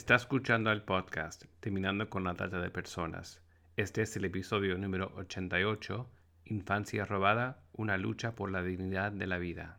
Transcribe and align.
Está 0.00 0.14
escuchando 0.14 0.72
el 0.72 0.80
podcast 0.80 1.44
Terminando 1.60 2.08
con 2.08 2.24
la 2.24 2.32
Trata 2.32 2.58
de 2.58 2.70
Personas. 2.70 3.42
Este 3.76 4.00
es 4.00 4.16
el 4.16 4.24
episodio 4.24 4.78
número 4.78 5.12
88, 5.16 6.08
Infancia 6.46 7.04
robada, 7.04 7.62
una 7.74 7.98
lucha 7.98 8.34
por 8.34 8.50
la 8.50 8.62
dignidad 8.62 9.12
de 9.12 9.26
la 9.26 9.36
vida. 9.36 9.78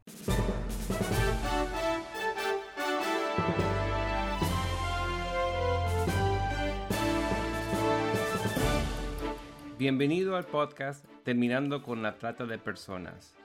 Bienvenido 9.80 10.36
al 10.36 10.46
podcast 10.46 11.04
Terminando 11.24 11.82
con 11.82 12.04
la 12.04 12.20
Trata 12.20 12.46
de 12.46 12.60
Personas. 12.60 13.36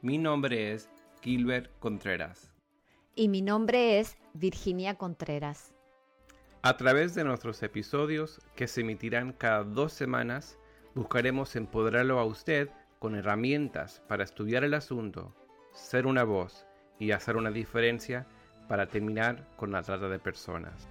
Mi 0.00 0.16
nombre 0.16 0.74
es 0.74 0.88
Gilbert 1.22 1.76
Contreras. 1.80 2.54
Y 3.16 3.26
mi 3.26 3.42
nombre 3.42 3.98
es 3.98 4.16
Virginia 4.32 4.94
Contreras. 4.94 5.74
A 6.62 6.76
través 6.76 7.14
de 7.14 7.24
nuestros 7.24 7.62
episodios, 7.62 8.38
que 8.54 8.66
se 8.66 8.82
emitirán 8.82 9.32
cada 9.32 9.64
dos 9.64 9.94
semanas, 9.94 10.58
buscaremos 10.94 11.56
empoderarlo 11.56 12.18
a 12.18 12.26
usted 12.26 12.68
con 12.98 13.14
herramientas 13.14 14.02
para 14.08 14.24
estudiar 14.24 14.62
el 14.64 14.74
asunto, 14.74 15.34
ser 15.72 16.06
una 16.06 16.22
voz 16.22 16.66
y 16.98 17.12
hacer 17.12 17.38
una 17.38 17.50
diferencia 17.50 18.26
para 18.68 18.88
terminar 18.88 19.48
con 19.56 19.72
la 19.72 19.82
trata 19.82 20.10
de 20.10 20.18
personas. 20.18 20.86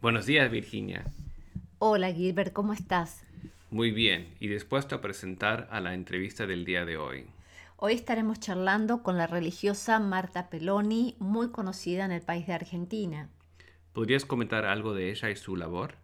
Buenos 0.00 0.26
días, 0.26 0.48
Virginia. 0.52 1.06
Hola, 1.80 2.12
Gilbert, 2.12 2.52
¿cómo 2.52 2.72
estás? 2.72 3.24
Muy 3.72 3.90
bien, 3.90 4.32
y 4.38 4.46
dispuesto 4.46 4.94
a 4.94 5.00
presentar 5.00 5.66
a 5.72 5.80
la 5.80 5.94
entrevista 5.94 6.46
del 6.46 6.64
día 6.64 6.84
de 6.84 6.98
hoy. 6.98 7.26
Hoy 7.80 7.92
estaremos 7.92 8.40
charlando 8.40 9.04
con 9.04 9.16
la 9.16 9.28
religiosa 9.28 10.00
Marta 10.00 10.50
Peloni, 10.50 11.14
muy 11.20 11.52
conocida 11.52 12.04
en 12.04 12.10
el 12.10 12.22
país 12.22 12.44
de 12.48 12.52
Argentina. 12.52 13.30
¿Podrías 13.92 14.24
comentar 14.24 14.64
algo 14.64 14.94
de 14.94 15.12
ella 15.12 15.30
y 15.30 15.36
su 15.36 15.54
labor? 15.54 15.94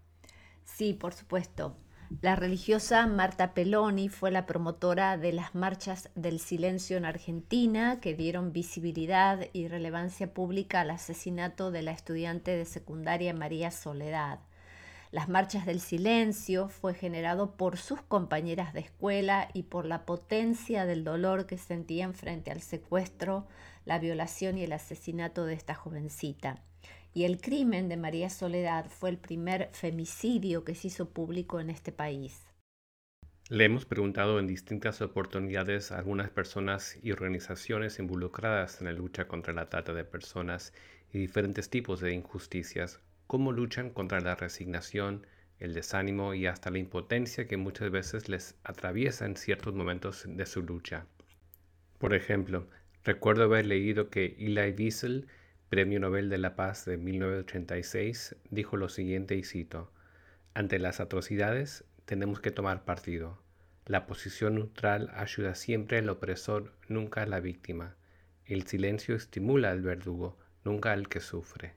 Sí, 0.63 0.95
por 0.95 1.15
supuesto. 1.15 1.77
La 2.21 2.37
religiosa 2.37 3.09
Marta 3.09 3.55
Peloni 3.55 4.09
fue 4.09 4.31
la 4.31 4.47
promotora 4.47 5.19
de 5.19 5.33
las 5.33 5.57
marchas 5.57 6.11
del 6.15 6.39
silencio 6.39 6.97
en 6.97 7.07
Argentina 7.07 7.99
que 8.01 8.15
dieron 8.15 8.53
visibilidad 8.53 9.49
y 9.53 9.67
relevancia 9.67 10.33
pública 10.33 10.83
al 10.83 10.91
asesinato 10.91 11.73
de 11.73 11.83
la 11.83 11.91
estudiante 11.91 12.57
de 12.57 12.67
secundaria 12.67 13.35
María 13.35 13.73
Soledad. 13.73 14.39
Las 15.15 15.29
marchas 15.29 15.65
del 15.65 15.79
silencio 15.79 16.69
fue 16.69 16.93
generado 16.93 17.53
por 17.57 17.77
sus 17.77 18.03
compañeras 18.03 18.75
de 18.75 18.81
escuela 18.81 19.49
y 19.55 19.63
por 19.63 19.87
la 19.87 20.07
potencia 20.07 20.87
del 20.87 21.05
dolor 21.05 21.47
que 21.47 21.57
sentían 21.57 22.15
frente 22.15 22.51
al 22.51 22.61
secuestro, 22.61 23.47
la 23.85 24.01
violación 24.01 24.59
y 24.59 24.65
el 24.65 24.73
asesinato 24.73 25.47
de 25.47 25.55
esta 25.55 25.77
jovencita. 25.77 26.65
Y 27.13 27.27
el 27.27 27.41
crimen 27.41 27.89
de 27.89 27.97
María 27.97 28.29
Soledad 28.29 28.87
fue 28.87 29.09
el 29.09 29.17
primer 29.17 29.69
femicidio 29.71 30.65
que 30.65 30.75
se 30.75 30.89
hizo 30.89 31.11
público 31.11 31.61
en 31.61 31.71
este 31.71 31.93
país. 31.93 32.49
Le 33.49 33.67
hemos 33.67 33.85
preguntado 33.85 34.41
en 34.41 34.49
distintas 34.49 35.01
oportunidades 35.01 35.93
a 35.93 35.99
algunas 35.99 36.31
personas 36.31 36.99
y 37.05 37.13
organizaciones 37.13 38.01
involucradas 38.01 38.81
en 38.81 38.87
la 38.87 38.93
lucha 38.93 39.29
contra 39.29 39.55
la 39.55 39.69
trata 39.69 39.95
de 39.95 40.03
personas 40.03 40.73
y 41.13 41.21
diferentes 41.21 41.71
tipos 41.71 42.01
de 42.01 42.15
injusticias 42.15 42.99
cómo 43.35 43.51
luchan 43.51 43.91
contra 43.91 44.21
la 44.21 44.37
resignación, 44.37 45.27
el 45.59 45.75
desánimo 45.75 46.35
y 46.35 46.47
hasta 46.47 46.71
la 46.71 46.79
impotencia 46.79 47.49
que 47.49 47.57
muchas 47.57 47.91
veces 47.91 48.29
les 48.29 48.55
atraviesa 48.63 49.27
en 49.27 49.37
ciertos 49.37 49.75
momentos 49.75 50.25
de 50.25 50.47
su 50.47 50.63
lucha. 50.63 51.07
Por 51.99 52.15
ejemplo, 52.15 52.69
recuerdo 53.03 53.43
haber 53.43 53.67
leído 53.67 54.09
que 54.09 54.37
Eli 54.39 54.71
Wiesel, 54.79 55.27
Premio 55.69 55.99
Nobel 55.99 56.29
de 56.29 56.39
la 56.39 56.55
Paz 56.55 56.85
de 56.85 56.97
1986, 56.97 58.37
dijo 58.51 58.77
lo 58.77 58.89
siguiente 58.89 59.35
y 59.35 59.43
cito, 59.43 59.91
Ante 60.55 60.79
las 60.79 61.01
atrocidades 61.01 61.85
tenemos 62.05 62.39
que 62.39 62.53
tomar 62.53 62.85
partido. 62.85 63.43
La 63.85 64.07
posición 64.07 64.55
neutral 64.55 65.11
ayuda 65.13 65.57
siempre 65.57 65.99
al 65.99 66.09
opresor, 66.09 66.73
nunca 66.87 67.23
a 67.23 67.27
la 67.27 67.41
víctima. 67.41 67.97
El 68.47 68.65
silencio 68.69 69.17
estimula 69.17 69.73
al 69.73 69.83
verdugo, 69.83 70.39
nunca 70.63 70.93
al 70.93 71.09
que 71.09 71.19
sufre. 71.19 71.75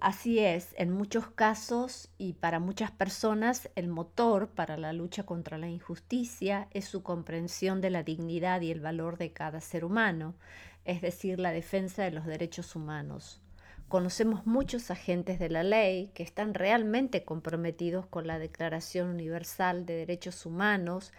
Así 0.00 0.38
es, 0.38 0.76
en 0.78 0.92
muchos 0.92 1.28
casos 1.28 2.08
y 2.18 2.34
para 2.34 2.60
muchas 2.60 2.92
personas 2.92 3.68
el 3.74 3.88
motor 3.88 4.48
para 4.48 4.76
la 4.76 4.92
lucha 4.92 5.24
contra 5.24 5.58
la 5.58 5.68
injusticia 5.68 6.68
es 6.70 6.84
su 6.84 7.02
comprensión 7.02 7.80
de 7.80 7.90
la 7.90 8.04
dignidad 8.04 8.60
y 8.60 8.70
el 8.70 8.80
valor 8.80 9.18
de 9.18 9.32
cada 9.32 9.60
ser 9.60 9.84
humano, 9.84 10.36
es 10.84 11.02
decir, 11.02 11.40
la 11.40 11.50
defensa 11.50 12.04
de 12.04 12.12
los 12.12 12.26
derechos 12.26 12.76
humanos. 12.76 13.42
Conocemos 13.88 14.46
muchos 14.46 14.92
agentes 14.92 15.40
de 15.40 15.48
la 15.48 15.64
ley 15.64 16.12
que 16.14 16.22
están 16.22 16.54
realmente 16.54 17.24
comprometidos 17.24 18.06
con 18.06 18.28
la 18.28 18.38
Declaración 18.38 19.08
Universal 19.08 19.84
de 19.84 19.94
Derechos 19.94 20.46
Humanos 20.46 21.12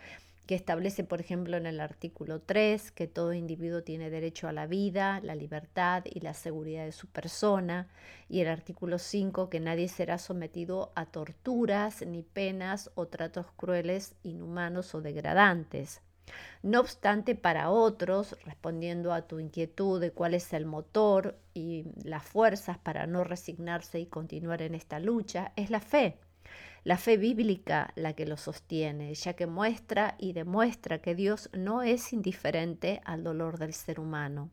que 0.50 0.56
establece, 0.56 1.04
por 1.04 1.22
ejemplo, 1.22 1.58
en 1.58 1.68
el 1.68 1.80
artículo 1.80 2.42
3 2.42 2.90
que 2.90 3.06
todo 3.06 3.34
individuo 3.34 3.84
tiene 3.84 4.10
derecho 4.10 4.48
a 4.48 4.52
la 4.52 4.66
vida, 4.66 5.20
la 5.22 5.36
libertad 5.36 6.04
y 6.06 6.22
la 6.22 6.34
seguridad 6.34 6.86
de 6.86 6.92
su 6.92 7.06
persona, 7.06 7.88
y 8.30 8.40
el 8.40 8.48
artículo 8.48 8.98
5 8.98 9.52
que 9.52 9.60
nadie 9.60 9.88
será 9.90 10.18
sometido 10.18 10.92
a 10.96 11.06
torturas, 11.06 12.04
ni 12.04 12.24
penas 12.24 12.90
o 12.96 13.06
tratos 13.06 13.46
crueles, 13.58 14.16
inhumanos 14.24 14.96
o 14.96 15.02
degradantes. 15.02 16.02
No 16.64 16.80
obstante, 16.80 17.36
para 17.36 17.70
otros, 17.70 18.36
respondiendo 18.44 19.14
a 19.14 19.28
tu 19.28 19.38
inquietud 19.40 20.02
de 20.02 20.14
cuál 20.14 20.34
es 20.34 20.52
el 20.54 20.66
motor 20.66 21.38
y 21.54 21.86
las 22.04 22.24
fuerzas 22.24 22.80
para 22.80 23.06
no 23.06 23.24
resignarse 23.24 24.00
y 24.00 24.08
continuar 24.08 24.64
en 24.64 24.74
esta 24.74 24.98
lucha, 24.98 25.52
es 25.56 25.70
la 25.70 25.80
fe 25.80 26.18
la 26.84 26.97
fe 26.97 27.17
bíblica 27.17 27.91
la 27.95 28.13
que 28.13 28.25
lo 28.25 28.38
sostiene, 28.38 29.13
ya 29.13 29.34
que 29.34 29.47
muestra 29.47 30.16
y 30.17 30.34
demuestra 30.34 31.00
que 31.00 31.16
Dios 31.16 31.50
no 31.53 31.81
es 31.81 32.13
indiferente 32.13 33.01
al 33.06 33.23
dolor 33.23 33.57
del 33.57 33.73
ser 33.73 34.00
humano. 34.00 34.50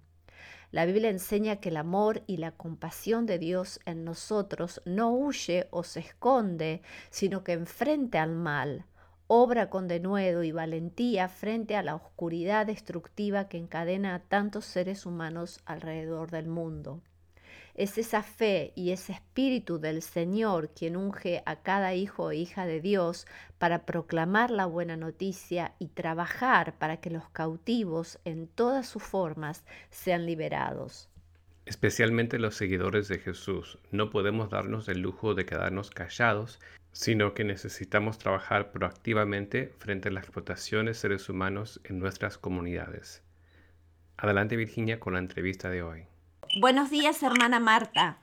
La 0.73 0.85
Biblia 0.85 1.11
enseña 1.11 1.57
que 1.57 1.69
el 1.69 1.77
amor 1.77 2.23
y 2.27 2.39
la 2.39 2.51
compasión 2.51 3.25
de 3.27 3.39
Dios 3.39 3.81
en 3.87 4.05
nosotros 4.05 4.83
no 4.85 5.13
huye 5.13 5.69
o 5.71 5.85
se 5.85 6.01
esconde, 6.01 6.83
sino 7.11 7.45
que 7.45 7.53
enfrente 7.53 8.19
al 8.19 8.33
mal, 8.33 8.85
obra 9.29 9.71
con 9.71 9.89
denuedo 9.89 10.43
y 10.43 10.53
valentía 10.53 11.29
frente 11.29 11.77
a 11.77 11.83
la 11.83 11.95
oscuridad 11.95 12.67
destructiva 12.67 13.49
que 13.49 13.59
encadena 13.59 14.15
a 14.15 14.21
tantos 14.21 14.65
seres 14.65 15.07
humanos 15.07 15.61
alrededor 15.65 16.31
del 16.31 16.49
mundo. 16.49 17.01
Es 17.77 17.99
esa 17.99 18.23
fe 18.23 18.73
y 18.75 18.93
ese 18.93 19.13
espíritu 19.13 19.79
del 19.79 20.01
Señor 20.01 20.71
quien 20.71 20.97
unge 20.97 21.43
a 21.45 21.57
cada 21.57 21.95
hijo 21.95 22.31
e 22.31 22.37
hija 22.37 22.65
de 22.65 22.81
Dios 22.81 23.27
para 23.59 23.85
proclamar 23.85 24.51
la 24.51 24.65
buena 24.65 24.97
noticia 24.97 25.75
y 25.79 25.89
trabajar 25.89 26.79
para 26.79 26.97
que 27.03 27.11
los 27.11 27.29
cautivos 27.29 28.19
en 28.25 28.49
todas 28.49 28.89
sus 28.89 29.03
formas 29.03 29.63
sean 29.91 30.25
liberados. 30.25 31.11
Especialmente 31.67 32.39
los 32.39 32.55
seguidores 32.55 33.09
de 33.09 33.19
Jesús, 33.19 33.79
no 33.91 34.09
podemos 34.09 34.49
darnos 34.49 34.89
el 34.89 35.01
lujo 35.01 35.35
de 35.35 35.45
quedarnos 35.45 35.91
callados, 35.91 36.59
sino 36.93 37.35
que 37.35 37.45
necesitamos 37.45 38.17
trabajar 38.17 38.73
proactivamente 38.73 39.75
frente 39.77 40.09
a 40.09 40.13
la 40.13 40.21
explotación 40.21 40.87
de 40.87 40.95
seres 40.95 41.29
humanos 41.29 41.83
en 41.85 41.99
nuestras 41.99 42.39
comunidades. 42.39 43.23
Adelante 44.17 44.57
Virginia 44.57 44.99
con 44.99 45.13
la 45.13 45.19
entrevista 45.19 45.69
de 45.69 45.83
hoy. 45.83 46.07
Buenos 46.59 46.89
días, 46.89 47.23
hermana 47.23 47.61
Marta. 47.61 48.17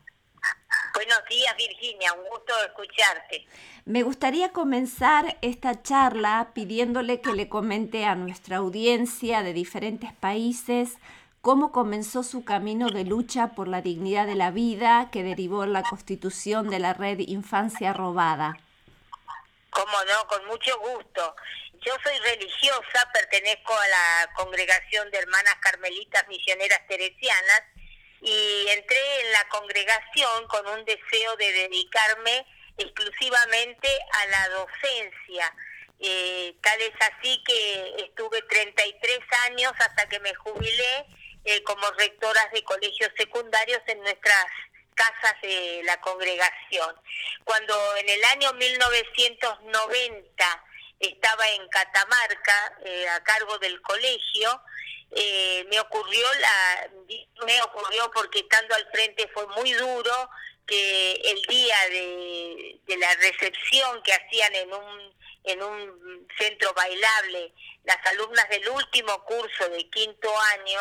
Buenos 0.96 1.24
días, 1.30 1.56
Virginia, 1.56 2.14
un 2.14 2.28
gusto 2.30 2.52
escucharte. 2.66 3.46
Me 3.86 4.02
gustaría 4.02 4.50
comenzar 4.50 5.38
esta 5.44 5.84
charla 5.84 6.50
pidiéndole 6.56 7.22
que 7.22 7.34
le 7.34 7.48
comente 7.48 8.06
a 8.06 8.16
nuestra 8.16 8.58
audiencia 8.58 9.44
de 9.44 9.54
diferentes 9.54 10.14
países 10.14 10.98
cómo 11.42 11.72
comenzó 11.72 12.24
su 12.24 12.44
camino 12.44 12.90
de 12.90 13.04
lucha 13.04 13.50
por 13.50 13.68
la 13.68 13.82
dignidad 13.84 14.26
de 14.26 14.34
la 14.34 14.50
vida 14.50 15.10
que 15.12 15.22
derivó 15.22 15.64
en 15.64 15.74
la 15.74 15.84
constitución 15.84 16.72
de 16.72 16.80
la 16.80 16.94
red 16.94 17.20
Infancia 17.20 17.94
Robada. 17.94 18.58
Cómo 19.70 20.04
no, 20.06 20.28
con 20.28 20.44
mucho 20.48 20.76
gusto. 20.80 21.36
Yo 21.86 21.94
soy 22.04 22.18
religiosa, 22.18 23.12
pertenezco 23.14 23.74
a 23.74 23.88
la 23.90 24.34
congregación 24.34 25.12
de 25.12 25.20
hermanas 25.20 25.56
carmelitas 25.62 26.28
misioneras 26.28 26.80
teresianas 26.88 27.62
y 28.24 28.66
entré 28.70 29.22
en 29.22 29.32
la 29.34 29.48
congregación 29.50 30.48
con 30.48 30.66
un 30.68 30.86
deseo 30.86 31.36
de 31.36 31.52
dedicarme 31.52 32.48
exclusivamente 32.78 33.90
a 34.12 34.26
la 34.28 34.48
docencia. 34.50 35.54
Eh, 36.00 36.56
tal 36.62 36.82
es 36.82 36.94
así 37.02 37.44
que 37.46 38.06
estuve 38.06 38.42
33 38.44 39.20
años 39.50 39.74
hasta 39.78 40.08
que 40.08 40.22
me 40.22 40.34
jubilé 40.36 41.06
eh, 41.44 41.62
como 41.64 41.92
rectoras 41.92 42.50
de 42.54 42.64
colegios 42.64 43.12
secundarios 43.18 43.82
en 43.88 44.00
nuestras 44.00 44.46
casas 44.96 45.36
de 45.42 45.82
la 45.84 46.00
congregación. 46.00 46.96
Cuando 47.44 47.98
en 47.98 48.08
el 48.08 48.24
año 48.26 48.54
1990 48.54 50.66
estaba 51.00 51.50
en 51.50 51.68
Catamarca 51.68 52.78
eh, 52.86 53.10
a 53.10 53.22
cargo 53.24 53.58
del 53.58 53.82
colegio, 53.82 54.62
eh, 55.16 55.66
me 55.70 55.80
ocurrió 55.80 56.26
la 56.40 56.90
me 57.46 57.62
ocurrió 57.62 58.10
porque 58.12 58.40
estando 58.40 58.76
al 58.76 58.90
frente 58.92 59.30
fue 59.34 59.46
muy 59.48 59.72
duro 59.74 60.30
que 60.66 61.14
el 61.14 61.42
día 61.44 61.76
de, 61.90 62.80
de 62.86 62.98
la 62.98 63.14
recepción 63.16 64.02
que 64.04 64.14
hacían 64.14 64.56
en 64.56 64.74
un 64.74 65.14
en 65.44 65.62
un 65.62 66.28
centro 66.38 66.74
bailable 66.74 67.54
las 67.84 67.98
alumnas 68.08 68.48
del 68.50 68.68
último 68.70 69.24
curso 69.26 69.70
de 69.70 69.90
quinto 69.90 70.30
año 70.56 70.80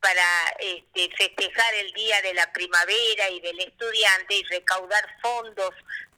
para 0.00 0.54
este, 0.58 1.14
festejar 1.16 1.74
el 1.74 1.92
día 1.92 2.20
de 2.22 2.34
la 2.34 2.50
primavera 2.52 3.30
y 3.30 3.40
del 3.40 3.60
estudiante 3.60 4.34
y 4.34 4.42
recaudar 4.44 5.04
fondos 5.22 5.70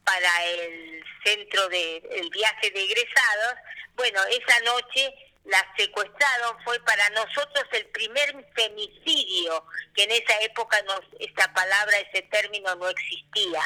para 0.04 0.44
el 0.46 1.04
centro 1.24 1.68
de 1.68 1.96
el 2.12 2.30
viaje 2.30 2.70
de 2.70 2.84
egresados. 2.84 3.54
Bueno, 3.94 4.20
esa 4.24 4.60
noche 4.60 5.14
la 5.44 5.74
secuestraron 5.76 6.56
fue 6.64 6.78
para 6.80 7.08
nosotros 7.10 7.64
el 7.72 7.86
primer 7.86 8.46
femicidio, 8.54 9.66
que 9.94 10.04
en 10.04 10.12
esa 10.12 10.40
época 10.40 10.80
no, 10.82 10.94
esta 11.18 11.52
palabra, 11.52 11.98
ese 11.98 12.22
término 12.22 12.74
no 12.76 12.88
existía. 12.88 13.62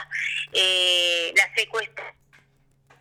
Eh, 0.52 1.32
la 1.36 1.54
secuestraron, 1.54 2.16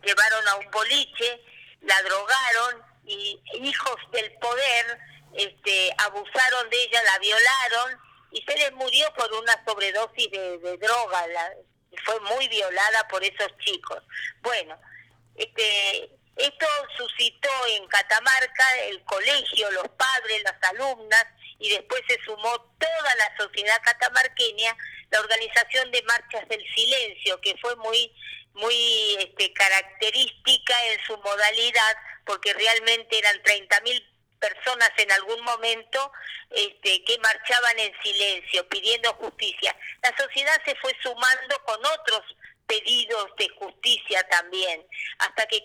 llevaron 0.02 0.48
a 0.48 0.56
un 0.56 0.70
boliche, 0.70 1.40
la 1.80 2.02
drogaron 2.02 2.82
y 3.06 3.40
hijos 3.54 3.96
del 4.12 4.32
poder 4.34 4.98
este, 5.36 5.94
abusaron 5.98 6.70
de 6.70 6.82
ella, 6.82 7.02
la 7.02 7.18
violaron 7.18 8.00
y 8.30 8.42
se 8.42 8.56
les 8.56 8.72
murió 8.72 9.12
por 9.14 9.32
una 9.34 9.64
sobredosis 9.64 10.30
de, 10.30 10.78
droga. 10.78 11.26
La, 11.28 11.52
fue 12.04 12.20
muy 12.20 12.48
violada 12.48 13.06
por 13.08 13.22
esos 13.22 13.56
chicos. 13.58 14.02
Bueno, 14.42 14.78
este, 15.34 16.10
esto 16.36 16.66
suscitó 16.96 17.50
en 17.70 17.86
Catamarca 17.88 18.78
el 18.88 19.02
colegio, 19.04 19.70
los 19.70 19.88
padres, 19.90 20.42
las 20.42 20.62
alumnas 20.70 21.26
y 21.58 21.70
después 21.70 22.02
se 22.06 22.18
sumó 22.24 22.74
toda 22.78 23.14
la 23.16 23.36
sociedad 23.38 23.80
catamarqueña 23.82 24.76
la 25.10 25.20
organización 25.20 25.90
de 25.90 26.02
marchas 26.02 26.48
del 26.48 26.62
silencio 26.74 27.40
que 27.40 27.56
fue 27.58 27.74
muy 27.76 28.12
muy 28.52 29.16
este, 29.18 29.52
característica 29.52 30.74
en 30.86 31.00
su 31.06 31.16
modalidad 31.18 31.96
porque 32.24 32.52
realmente 32.54 33.18
eran 33.18 33.36
30.000 33.42 34.04
personas 34.38 34.90
en 34.96 35.10
algún 35.12 35.40
momento 35.42 36.12
este, 36.50 37.04
que 37.04 37.18
marchaban 37.18 37.78
en 37.78 37.92
silencio 38.02 38.68
pidiendo 38.68 39.12
justicia. 39.14 39.76
La 40.02 40.14
sociedad 40.16 40.60
se 40.64 40.74
fue 40.76 40.92
sumando 41.02 41.62
con 41.64 41.84
otros 41.84 42.22
pedidos 42.66 43.28
de 43.38 43.48
justicia 43.50 44.26
también, 44.28 44.86
hasta 45.18 45.46
que 45.46 45.64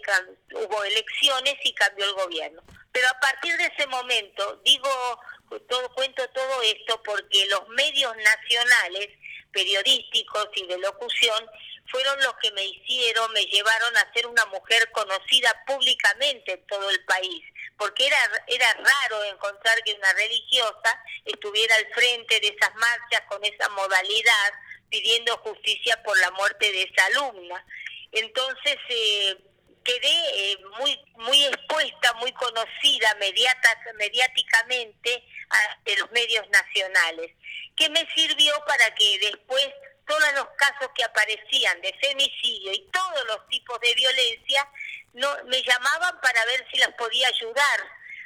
hubo 0.53 0.83
elecciones 0.83 1.55
y 1.63 1.73
cambió 1.73 2.05
el 2.05 2.13
gobierno. 2.13 2.63
Pero 2.91 3.07
a 3.07 3.19
partir 3.19 3.55
de 3.57 3.65
ese 3.65 3.87
momento, 3.87 4.61
digo, 4.63 5.19
todo, 5.67 5.93
cuento 5.93 6.27
todo 6.29 6.61
esto 6.61 7.01
porque 7.03 7.45
los 7.47 7.67
medios 7.69 8.15
nacionales, 8.17 9.09
periodísticos 9.51 10.49
y 10.55 10.67
de 10.67 10.77
locución, 10.77 11.49
fueron 11.91 12.17
los 12.21 12.33
que 12.41 12.51
me 12.51 12.63
hicieron, 12.63 13.31
me 13.33 13.45
llevaron 13.45 13.95
a 13.97 14.13
ser 14.13 14.25
una 14.27 14.45
mujer 14.45 14.89
conocida 14.91 15.63
públicamente 15.65 16.53
en 16.53 16.65
todo 16.67 16.89
el 16.89 17.03
país, 17.05 17.43
porque 17.77 18.07
era, 18.07 18.17
era 18.47 18.73
raro 18.73 19.23
encontrar 19.25 19.83
que 19.83 19.93
una 19.93 20.13
religiosa 20.13 21.03
estuviera 21.25 21.75
al 21.75 21.87
frente 21.93 22.39
de 22.39 22.47
esas 22.47 22.73
marchas 22.75 23.21
con 23.27 23.43
esa 23.43 23.67
modalidad, 23.69 24.53
pidiendo 24.91 25.35
justicia 25.37 26.01
por 26.03 26.19
la 26.19 26.29
muerte 26.31 26.71
de 26.71 26.83
esa 26.83 27.05
alumna. 27.07 27.65
Entonces 28.11 28.77
eh, 28.89 29.37
quedé 29.83 30.51
eh, 30.51 30.57
muy, 30.77 30.99
muy 31.15 31.43
expuesta, 31.45 32.13
muy 32.15 32.31
conocida 32.33 33.15
mediata, 33.19 33.79
mediáticamente 33.95 35.23
ante 35.49 35.97
los 35.97 36.11
medios 36.11 36.47
nacionales, 36.49 37.31
que 37.75 37.89
me 37.89 38.07
sirvió 38.13 38.53
para 38.67 38.93
que 38.93 39.17
después 39.19 39.67
todos 40.07 40.33
los 40.35 40.47
casos 40.57 40.89
que 40.93 41.03
aparecían 41.03 41.79
de 41.81 41.93
femicidio 42.01 42.73
y 42.73 42.89
todos 42.91 43.25
los 43.27 43.47
tipos 43.47 43.79
de 43.79 43.93
violencia, 43.95 44.67
no, 45.13 45.29
me 45.45 45.61
llamaban 45.63 46.19
para 46.21 46.43
ver 46.45 46.65
si 46.71 46.79
las 46.79 46.93
podía 46.95 47.27
ayudar. 47.27 47.79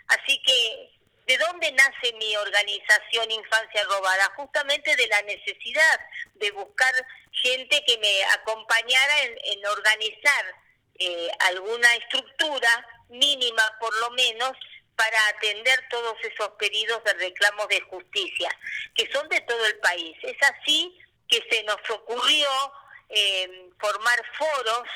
Así 0.07 0.41
que, 0.43 0.91
¿de 1.25 1.37
dónde 1.37 1.71
nace 1.71 2.13
mi 2.13 2.35
organización 2.35 3.31
Infancia 3.31 3.83
Robada? 3.85 4.31
Justamente 4.35 4.95
de 4.95 5.07
la 5.07 5.21
necesidad 5.23 5.99
de 6.35 6.51
buscar 6.51 6.93
gente 7.31 7.83
que 7.85 7.97
me 7.97 8.23
acompañara 8.25 9.23
en, 9.23 9.65
organizar 9.65 10.55
eh, 10.99 11.29
alguna 11.39 11.93
estructura 11.95 12.87
mínima, 13.09 13.63
por 13.79 13.95
lo 13.99 14.11
menos, 14.11 14.51
para 14.95 15.27
atender 15.27 15.87
todos 15.89 16.15
esos 16.23 16.49
pedidos 16.57 17.03
de 17.03 17.13
reclamos 17.15 17.67
de 17.67 17.81
justicia, 17.81 18.49
que 18.93 19.11
son 19.11 19.27
de 19.29 19.41
todo 19.41 19.65
el 19.65 19.77
país. 19.79 20.15
Es 20.21 20.37
así 20.41 20.97
que 21.27 21.43
se 21.49 21.63
nos 21.63 21.77
ocurrió 21.89 22.49
eh, 23.09 23.69
formar 23.79 24.21
foros 24.37 24.87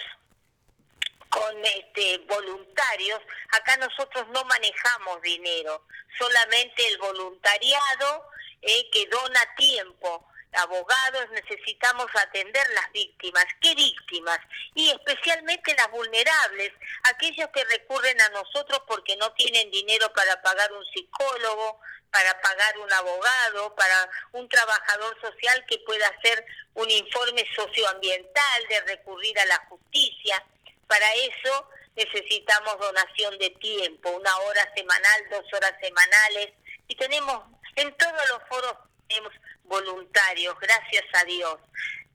este, 1.64 2.18
voluntarios. 2.20 3.20
Acá 3.52 3.78
nosotros 3.78 4.28
no 4.30 4.44
manejamos 4.46 5.22
dinero, 5.22 5.86
solamente 6.18 6.88
el 6.88 6.98
voluntariado 6.98 8.30
eh, 8.62 8.90
que 8.92 9.08
dona 9.08 9.56
tiempo. 9.56 10.26
Abogados 10.52 11.30
necesitamos 11.32 12.08
atender 12.16 12.68
las 12.74 12.92
víctimas. 12.92 13.46
¿Qué 13.62 13.76
víctimas? 13.76 14.40
Y 14.74 14.90
especialmente 14.90 15.76
las 15.76 15.92
vulnerables, 15.92 16.72
aquellos 17.04 17.50
que 17.50 17.64
recurren 17.66 18.20
a 18.20 18.30
nosotros 18.30 18.82
porque 18.88 19.16
no 19.18 19.32
tienen 19.34 19.70
dinero 19.70 20.12
para 20.14 20.42
pagar 20.42 20.74
un 20.74 20.84
psicólogo, 20.88 21.80
para 22.12 22.42
pagar 22.42 22.78
un 22.80 22.92
abogado, 22.92 23.76
para 23.76 24.10
un 24.32 24.50
trabajador 24.50 25.20
social 25.22 25.64
que 25.68 25.78
pueda 25.80 26.08
hacer 26.08 26.44
un 26.74 26.90
informe 26.90 27.46
socioambiental, 27.56 28.68
de 28.70 28.82
recurrir 28.82 29.38
a 29.40 29.46
la 29.46 29.58
justicia. 29.70 30.44
Para 30.90 31.06
eso 31.14 31.70
necesitamos 31.96 32.80
donación 32.80 33.38
de 33.38 33.52
tiempo, 33.52 34.10
una 34.10 34.36
hora 34.40 34.74
semanal, 34.76 35.30
dos 35.30 35.46
horas 35.54 35.74
semanales, 35.80 36.50
y 36.88 36.96
tenemos, 36.96 37.44
en 37.76 37.96
todos 37.96 38.30
los 38.30 38.40
foros 38.50 38.74
tenemos 39.08 39.32
voluntarios, 39.66 40.58
gracias 40.60 41.06
a 41.14 41.24
Dios. 41.26 41.58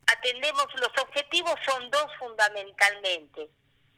Atendemos, 0.08 0.66
los 0.74 0.90
objetivos 0.98 1.54
son 1.64 1.88
dos 1.90 2.06
fundamentalmente, 2.18 3.48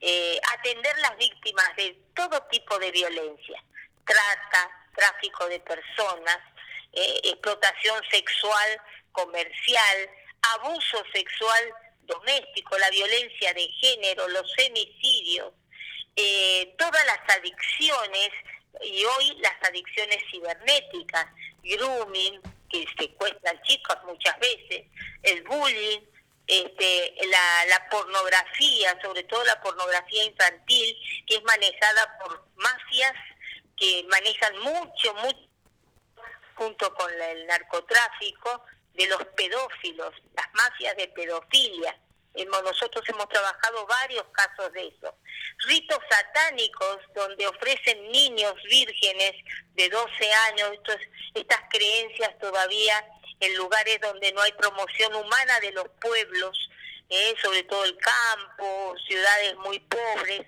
eh, 0.03 0.39
atender 0.59 0.95
las 0.99 1.17
víctimas 1.17 1.75
de 1.77 1.99
todo 2.15 2.39
tipo 2.51 2.79
de 2.79 2.91
violencia, 2.91 3.65
trata, 4.05 4.71
tráfico 4.95 5.49
de 5.49 5.59
personas, 5.61 6.39
eh, 6.93 7.21
explotación 7.25 8.03
sexual 8.11 8.83
comercial, 9.13 10.11
abuso 10.43 11.03
sexual 11.15 11.75
doméstico, 12.07 12.79
la 12.79 12.91
violencia 12.91 13.53
de 13.55 13.69
género, 13.81 14.29
los 14.29 14.55
femicidios, 14.55 15.53
eh, 16.15 16.75
todas 16.79 17.05
las 17.07 17.37
adicciones 17.37 18.31
y 18.83 19.05
hoy 19.05 19.37
las 19.41 19.55
adicciones 19.63 20.19
cibernéticas, 20.31 21.27
grooming, 21.63 22.41
que 22.71 22.87
secuestran 22.99 23.61
chicos 23.63 23.97
muchas 24.05 24.39
veces, 24.39 24.87
el 25.23 25.43
bullying, 25.45 26.01
este, 26.47 27.15
la 27.27 27.89
pornografía, 27.91 28.99
sobre 29.03 29.25
todo 29.25 29.45
la 29.45 29.61
pornografía 29.61 30.25
infantil, 30.25 30.97
que 31.27 31.37
es 31.37 31.43
manejada 31.43 32.19
por 32.19 32.47
mafias 32.57 33.15
que 33.77 34.05
manejan 34.09 34.59
mucho, 34.61 35.15
mucho, 35.15 35.49
junto 36.55 36.95
con 36.95 37.13
el 37.13 37.47
narcotráfico, 37.47 38.65
de 38.97 39.07
los 39.07 39.25
pedófilos, 39.37 40.15
las 40.35 40.55
mafias 40.55 40.97
de 40.97 41.09
pedofilia. 41.09 41.97
Nosotros 42.65 43.09
hemos 43.09 43.29
trabajado 43.29 43.87
varios 43.87 44.25
casos 44.33 44.71
de 44.73 44.89
eso. 44.89 45.15
Ritos 45.67 45.99
satánicos 46.11 46.99
donde 47.15 47.47
ofrecen 47.47 48.11
niños 48.11 48.55
vírgenes 48.69 49.33
de 49.75 49.89
12 49.89 50.33
años, 50.51 50.73
estas 51.35 51.61
creencias 51.71 52.39
todavía 52.39 53.05
en 53.41 53.57
lugares 53.57 54.01
donde 54.01 54.33
no 54.33 54.43
hay 54.43 54.53
promoción 54.53 55.15
humana 55.15 55.61
de 55.61 55.73
los 55.73 55.89
pueblos, 56.01 56.69
eh, 57.09 57.35
sobre 57.43 57.63
todo 57.65 57.85
el 57.85 57.97
campo, 57.97 58.95
ciudades 59.07 59.57
muy 59.57 59.79
pobres, 59.81 60.43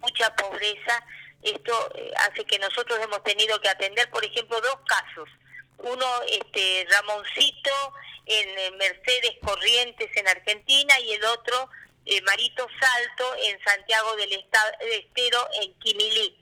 mucha 0.00 0.34
pobreza, 0.36 1.04
esto 1.42 1.92
eh, 1.94 2.12
hace 2.16 2.44
que 2.44 2.58
nosotros 2.58 2.98
hemos 3.02 3.22
tenido 3.22 3.60
que 3.60 3.68
atender, 3.68 4.08
por 4.10 4.24
ejemplo, 4.24 4.60
dos 4.60 4.78
casos. 4.86 5.28
Uno, 5.78 6.22
este, 6.28 6.86
Ramoncito 6.90 7.92
en 8.26 8.76
Mercedes 8.76 9.32
Corrientes 9.42 10.10
en 10.16 10.28
Argentina 10.28 10.98
y 11.00 11.12
el 11.12 11.24
otro, 11.24 11.70
eh, 12.06 12.20
Marito 12.22 12.66
Salto 12.80 13.34
en 13.42 13.58
Santiago 13.64 14.16
del 14.16 14.32
Estero 14.32 15.48
en 15.62 15.78
Quimilí. 15.78 16.38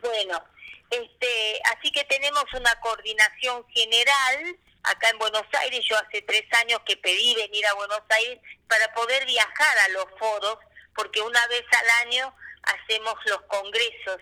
Bueno, 0.00 0.42
este, 0.90 1.60
así 1.64 1.90
que 1.90 2.04
tenemos 2.04 2.44
una 2.54 2.78
coordinación 2.80 3.66
general 3.70 4.56
acá 4.84 5.10
en 5.10 5.18
Buenos 5.18 5.44
Aires. 5.60 5.84
Yo 5.88 5.96
hace 5.98 6.22
tres 6.22 6.44
años 6.60 6.80
que 6.86 6.96
pedí 6.96 7.34
venir 7.34 7.66
a 7.66 7.74
Buenos 7.74 8.02
Aires 8.08 8.38
para 8.68 8.92
poder 8.94 9.26
viajar 9.26 9.78
a 9.78 9.88
los 9.88 10.06
foros, 10.18 10.58
porque 10.94 11.20
una 11.20 11.46
vez 11.48 11.64
al 11.72 12.06
año 12.06 12.34
hacemos 12.62 13.14
los 13.26 13.42
congresos 13.42 14.18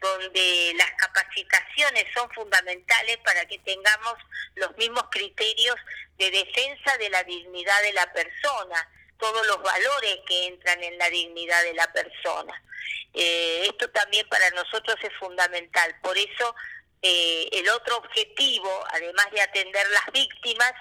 donde 0.00 0.72
las 0.76 0.90
capacitaciones 0.92 2.06
son 2.14 2.30
fundamentales 2.30 3.18
para 3.18 3.44
que 3.46 3.58
tengamos 3.58 4.14
los 4.54 4.76
mismos 4.76 5.04
criterios 5.10 5.76
de 6.18 6.30
defensa 6.30 6.96
de 6.98 7.10
la 7.10 7.22
dignidad 7.24 7.82
de 7.82 7.92
la 7.92 8.12
persona, 8.12 8.88
todos 9.18 9.46
los 9.46 9.62
valores 9.62 10.18
que 10.26 10.46
entran 10.46 10.82
en 10.82 10.96
la 10.98 11.10
dignidad 11.10 11.62
de 11.64 11.74
la 11.74 11.92
persona. 11.92 12.62
Eh, 13.12 13.66
esto 13.66 13.90
también 13.90 14.26
para 14.28 14.50
nosotros 14.50 14.96
es 15.02 15.12
fundamental. 15.18 15.94
Por 16.02 16.16
eso 16.16 16.54
eh, 17.02 17.48
el 17.52 17.68
otro 17.70 17.98
objetivo, 17.98 18.84
además 18.90 19.30
de 19.32 19.42
atender 19.42 19.86
las 19.90 20.12
víctimas, 20.12 20.72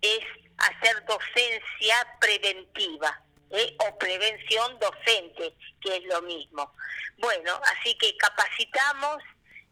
es 0.00 0.20
hacer 0.58 1.04
docencia 1.04 2.16
preventiva 2.20 3.24
¿eh? 3.54 3.76
o 3.78 3.98
prevención 3.98 4.78
docente, 4.78 5.54
que 5.80 5.96
es 5.96 6.04
lo 6.04 6.22
mismo. 6.22 6.74
Bueno, 7.18 7.60
así 7.76 7.96
que 7.96 8.16
capacitamos, 8.16 9.22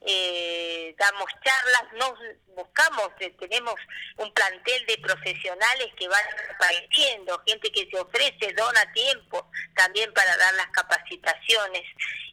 eh, 0.04 0.94
damos 0.98 1.26
charlas, 1.44 1.92
nos 1.94 2.18
buscamos, 2.54 3.10
eh, 3.20 3.34
tenemos 3.38 3.74
un 4.16 4.32
plantel 4.32 4.86
de 4.86 4.98
profesionales 4.98 5.88
que 5.96 6.08
van 6.08 6.24
apareciendo, 6.54 7.42
gente 7.46 7.70
que 7.70 7.88
se 7.90 7.98
ofrece, 7.98 8.52
dona 8.54 8.92
tiempo 8.92 9.48
también 9.76 10.12
para 10.12 10.36
dar 10.36 10.54
las 10.54 10.68
capacitaciones 10.68 11.82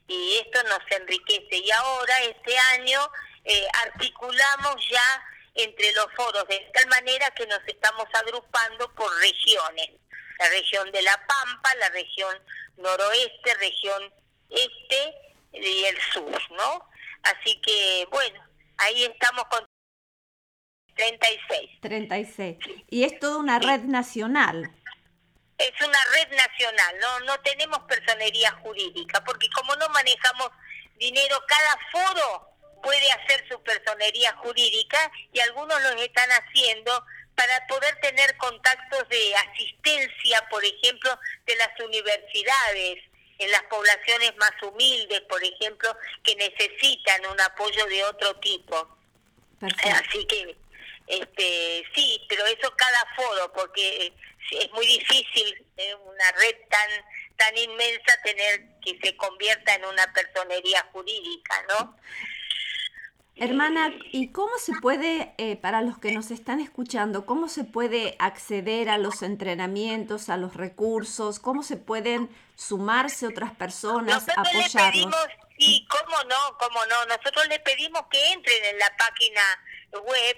y 0.07 0.37
esto 0.45 0.63
nos 0.63 0.79
enriquece. 0.89 1.57
Y 1.57 1.71
ahora, 1.71 2.19
este 2.23 2.57
año, 2.57 2.99
articulamos 3.85 4.75
ya 4.89 5.23
entre 5.55 5.91
los 5.93 6.07
foros 6.15 6.47
de 6.47 6.59
tal 6.73 6.87
manera 6.87 7.29
que 7.31 7.45
nos 7.47 7.59
estamos 7.67 8.05
agrupando 8.13 8.93
por 8.95 9.11
regiones. 9.19 9.91
La 10.39 10.49
región 10.49 10.91
de 10.91 11.01
La 11.01 11.17
Pampa, 11.27 11.75
la 11.75 11.89
región 11.89 12.35
noroeste, 12.77 13.53
región 13.55 14.13
este 14.49 15.15
y 15.53 15.85
el 15.85 15.99
sur, 16.13 16.51
¿no? 16.51 16.89
Así 17.23 17.59
que, 17.61 18.07
bueno, 18.09 18.41
ahí 18.77 19.03
estamos 19.03 19.45
con 19.45 19.65
36. 20.95 21.81
36. 21.81 22.57
Y 22.89 23.03
es 23.03 23.19
toda 23.19 23.37
una 23.37 23.59
red 23.59 23.81
nacional. 23.81 24.71
Es 25.57 25.71
una 25.81 25.99
red 26.13 26.37
nacional, 26.37 26.95
no 27.01 27.19
no 27.21 27.39
tenemos 27.41 27.79
personería 27.79 28.51
jurídica, 28.63 29.21
porque 29.25 29.49
como 29.49 29.75
no 29.75 29.89
manejamos 29.89 30.49
dinero, 30.95 31.37
cada 31.47 31.77
foro 31.91 32.49
puede 32.81 33.11
hacer 33.11 33.45
su 33.49 33.61
personería 33.61 34.33
jurídica 34.37 35.11
y 35.33 35.39
algunos 35.41 35.81
lo 35.81 35.89
están 36.01 36.29
haciendo 36.29 37.05
para 37.39 37.67
poder 37.67 37.95
tener 38.01 38.35
contactos 38.35 39.07
de 39.07 39.33
asistencia, 39.33 40.45
por 40.49 40.61
ejemplo, 40.65 41.17
de 41.45 41.55
las 41.55 41.69
universidades 41.79 42.97
en 43.37 43.49
las 43.49 43.63
poblaciones 43.63 44.35
más 44.35 44.51
humildes, 44.61 45.21
por 45.21 45.41
ejemplo, 45.41 45.95
que 46.21 46.35
necesitan 46.35 47.25
un 47.27 47.39
apoyo 47.39 47.85
de 47.85 48.03
otro 48.03 48.35
tipo. 48.41 48.97
Así 49.61 50.25
que, 50.27 50.57
este, 51.07 51.85
sí, 51.95 52.25
pero 52.27 52.45
eso 52.45 52.75
cada 52.75 53.07
foro, 53.15 53.53
porque 53.53 54.11
es 54.51 54.71
muy 54.73 54.85
difícil 54.85 55.65
eh, 55.77 55.95
una 55.95 56.31
red 56.33 56.55
tan 56.69 56.89
tan 57.37 57.57
inmensa 57.57 58.21
tener 58.21 58.65
que 58.83 58.99
se 59.01 59.15
convierta 59.15 59.75
en 59.75 59.85
una 59.85 60.11
personería 60.11 60.85
jurídica, 60.91 61.63
¿no? 61.69 61.95
Hermana, 63.39 63.93
¿y 64.11 64.29
cómo 64.29 64.51
se 64.57 64.73
puede, 64.81 65.33
eh, 65.37 65.55
para 65.55 65.81
los 65.81 65.97
que 65.97 66.11
nos 66.11 66.29
están 66.29 66.59
escuchando, 66.59 67.25
cómo 67.25 67.47
se 67.47 67.63
puede 67.63 68.17
acceder 68.19 68.89
a 68.89 68.97
los 68.97 69.21
entrenamientos, 69.21 70.27
a 70.29 70.35
los 70.35 70.55
recursos? 70.55 71.39
¿Cómo 71.39 71.63
se 71.63 71.77
pueden 71.77 72.29
sumarse 72.55 73.27
otras 73.27 73.53
personas, 73.55 74.27
Nosotros 74.27 74.47
apoyarlos? 74.75 75.15
y 75.57 75.87
cómo 75.87 76.17
no, 76.23 76.57
cómo 76.57 76.85
no. 76.85 77.05
Nosotros 77.05 77.47
les 77.47 77.59
pedimos 77.59 78.03
que 78.11 78.33
entren 78.33 78.65
en 78.65 78.79
la 78.79 78.91
página 78.97 79.41
web 79.93 80.37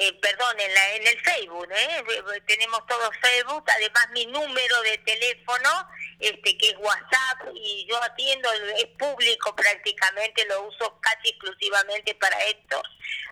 eh, 0.00 0.12
perdón, 0.22 0.60
en, 0.60 0.72
la, 0.72 0.94
en 0.94 1.06
el 1.08 1.20
Facebook, 1.22 1.68
¿eh? 1.72 2.04
tenemos 2.46 2.86
todo 2.86 3.10
Facebook, 3.20 3.64
además 3.66 4.08
mi 4.10 4.26
número 4.26 4.80
de 4.82 4.98
teléfono, 4.98 5.90
este 6.20 6.56
que 6.56 6.68
es 6.68 6.76
WhatsApp, 6.78 7.48
y 7.52 7.84
yo 7.88 8.00
atiendo, 8.04 8.48
es 8.52 8.86
público 8.96 9.56
prácticamente, 9.56 10.46
lo 10.46 10.62
uso 10.62 11.00
casi 11.00 11.30
exclusivamente 11.30 12.14
para 12.14 12.38
esto, 12.44 12.80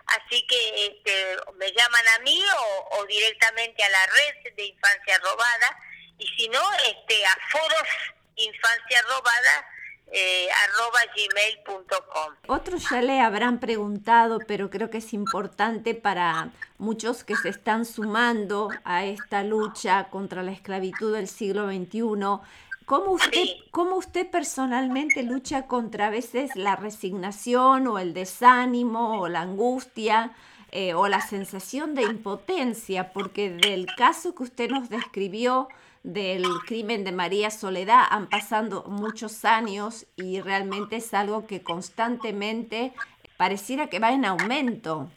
así 0.07 0.45
que 0.45 0.87
este, 0.87 1.37
me 1.55 1.71
llaman 1.71 2.07
a 2.09 2.19
mí 2.19 2.43
o, 2.59 2.97
o 2.97 3.05
directamente 3.05 3.81
a 3.83 3.89
la 3.89 4.05
red 4.07 4.53
de 4.53 4.65
Infancia 4.65 5.19
Robada, 5.19 5.79
y 6.17 6.27
si 6.35 6.49
no, 6.49 6.73
este, 6.85 7.25
a 7.25 7.37
foros 7.49 7.87
Infancia 8.35 9.01
Robada, 9.03 9.76
eh, 10.11 10.47
arroba 10.63 10.99
gmail.com. 11.15 12.33
Otros 12.47 12.89
ya 12.89 13.01
le 13.01 13.19
habrán 13.19 13.59
preguntado, 13.59 14.39
pero 14.47 14.69
creo 14.69 14.89
que 14.89 14.99
es 14.99 15.13
importante 15.13 15.95
para 15.95 16.51
muchos 16.77 17.23
que 17.23 17.35
se 17.35 17.49
están 17.49 17.85
sumando 17.85 18.69
a 18.85 19.05
esta 19.05 19.43
lucha 19.43 20.05
contra 20.09 20.43
la 20.43 20.51
esclavitud 20.51 21.13
del 21.13 21.27
siglo 21.27 21.67
XXI. 21.67 22.41
¿Cómo 22.85 23.11
usted, 23.11 23.43
¿Cómo 23.71 23.97
usted 23.97 24.29
personalmente 24.29 25.21
lucha 25.23 25.67
contra 25.67 26.07
a 26.07 26.09
veces 26.09 26.55
la 26.55 26.77
resignación 26.77 27.85
o 27.87 27.99
el 27.99 28.13
desánimo 28.13 29.19
o 29.19 29.27
la 29.27 29.41
angustia 29.41 30.31
eh, 30.71 30.93
o 30.93 31.09
la 31.09 31.19
sensación 31.19 31.95
de 31.95 32.03
impotencia? 32.03 33.11
Porque 33.11 33.49
del 33.49 33.87
caso 33.97 34.33
que 34.33 34.43
usted 34.43 34.69
nos 34.69 34.87
describió, 34.87 35.67
del 36.03 36.45
crimen 36.65 37.03
de 37.03 37.11
María 37.11 37.51
Soledad 37.51 38.03
han 38.09 38.29
pasado 38.29 38.83
muchos 38.83 39.45
años 39.45 40.05
y 40.15 40.41
realmente 40.41 40.97
es 40.97 41.13
algo 41.13 41.47
que 41.47 41.63
constantemente 41.63 42.93
pareciera 43.37 43.87
que 43.87 43.99
va 43.99 44.11
en 44.11 44.25
aumento. 44.25 45.09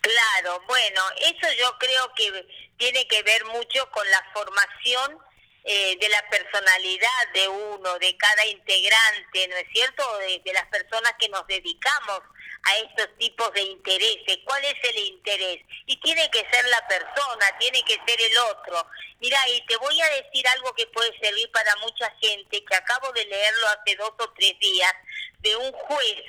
Claro, 0.00 0.62
bueno, 0.68 1.00
eso 1.20 1.52
yo 1.58 1.76
creo 1.78 2.12
que 2.14 2.46
tiene 2.76 3.06
que 3.08 3.22
ver 3.22 3.44
mucho 3.46 3.90
con 3.90 4.08
la 4.10 4.24
formación 4.32 5.18
eh, 5.64 5.96
de 5.98 6.08
la 6.08 6.24
personalidad 6.28 7.32
de 7.34 7.48
uno, 7.48 7.98
de 7.98 8.16
cada 8.16 8.46
integrante, 8.46 9.48
¿no 9.48 9.56
es 9.56 9.66
cierto? 9.72 10.04
de, 10.18 10.52
las 10.52 10.66
personas 10.66 11.12
que 11.18 11.28
nos 11.28 11.44
dedicamos 11.48 12.20
a 12.66 12.76
estos 12.78 13.08
tipos 13.18 13.52
de 13.52 13.62
intereses. 13.62 14.38
¿Cuál 14.44 14.64
es 14.64 14.74
el 14.82 14.98
interés? 14.98 15.60
Y 15.86 15.96
tiene 16.00 16.28
que 16.30 16.44
ser 16.50 16.64
la 16.68 16.86
persona, 16.88 17.58
tiene 17.60 17.82
que 17.84 17.94
ser 18.06 18.20
el 18.20 18.38
otro. 18.38 18.84
Mira, 19.20 19.38
y 19.48 19.64
te 19.66 19.76
voy 19.76 20.00
a 20.00 20.08
decir 20.10 20.46
algo 20.48 20.74
que 20.74 20.86
puede 20.88 21.16
servir 21.20 21.50
para 21.52 21.76
mucha 21.76 22.12
gente, 22.20 22.64
que 22.64 22.74
acabo 22.74 23.12
de 23.12 23.24
leerlo 23.24 23.68
hace 23.68 23.96
dos 23.96 24.12
o 24.18 24.32
tres 24.32 24.58
días, 24.58 24.92
de 25.38 25.56
un 25.56 25.72
juez 25.72 26.22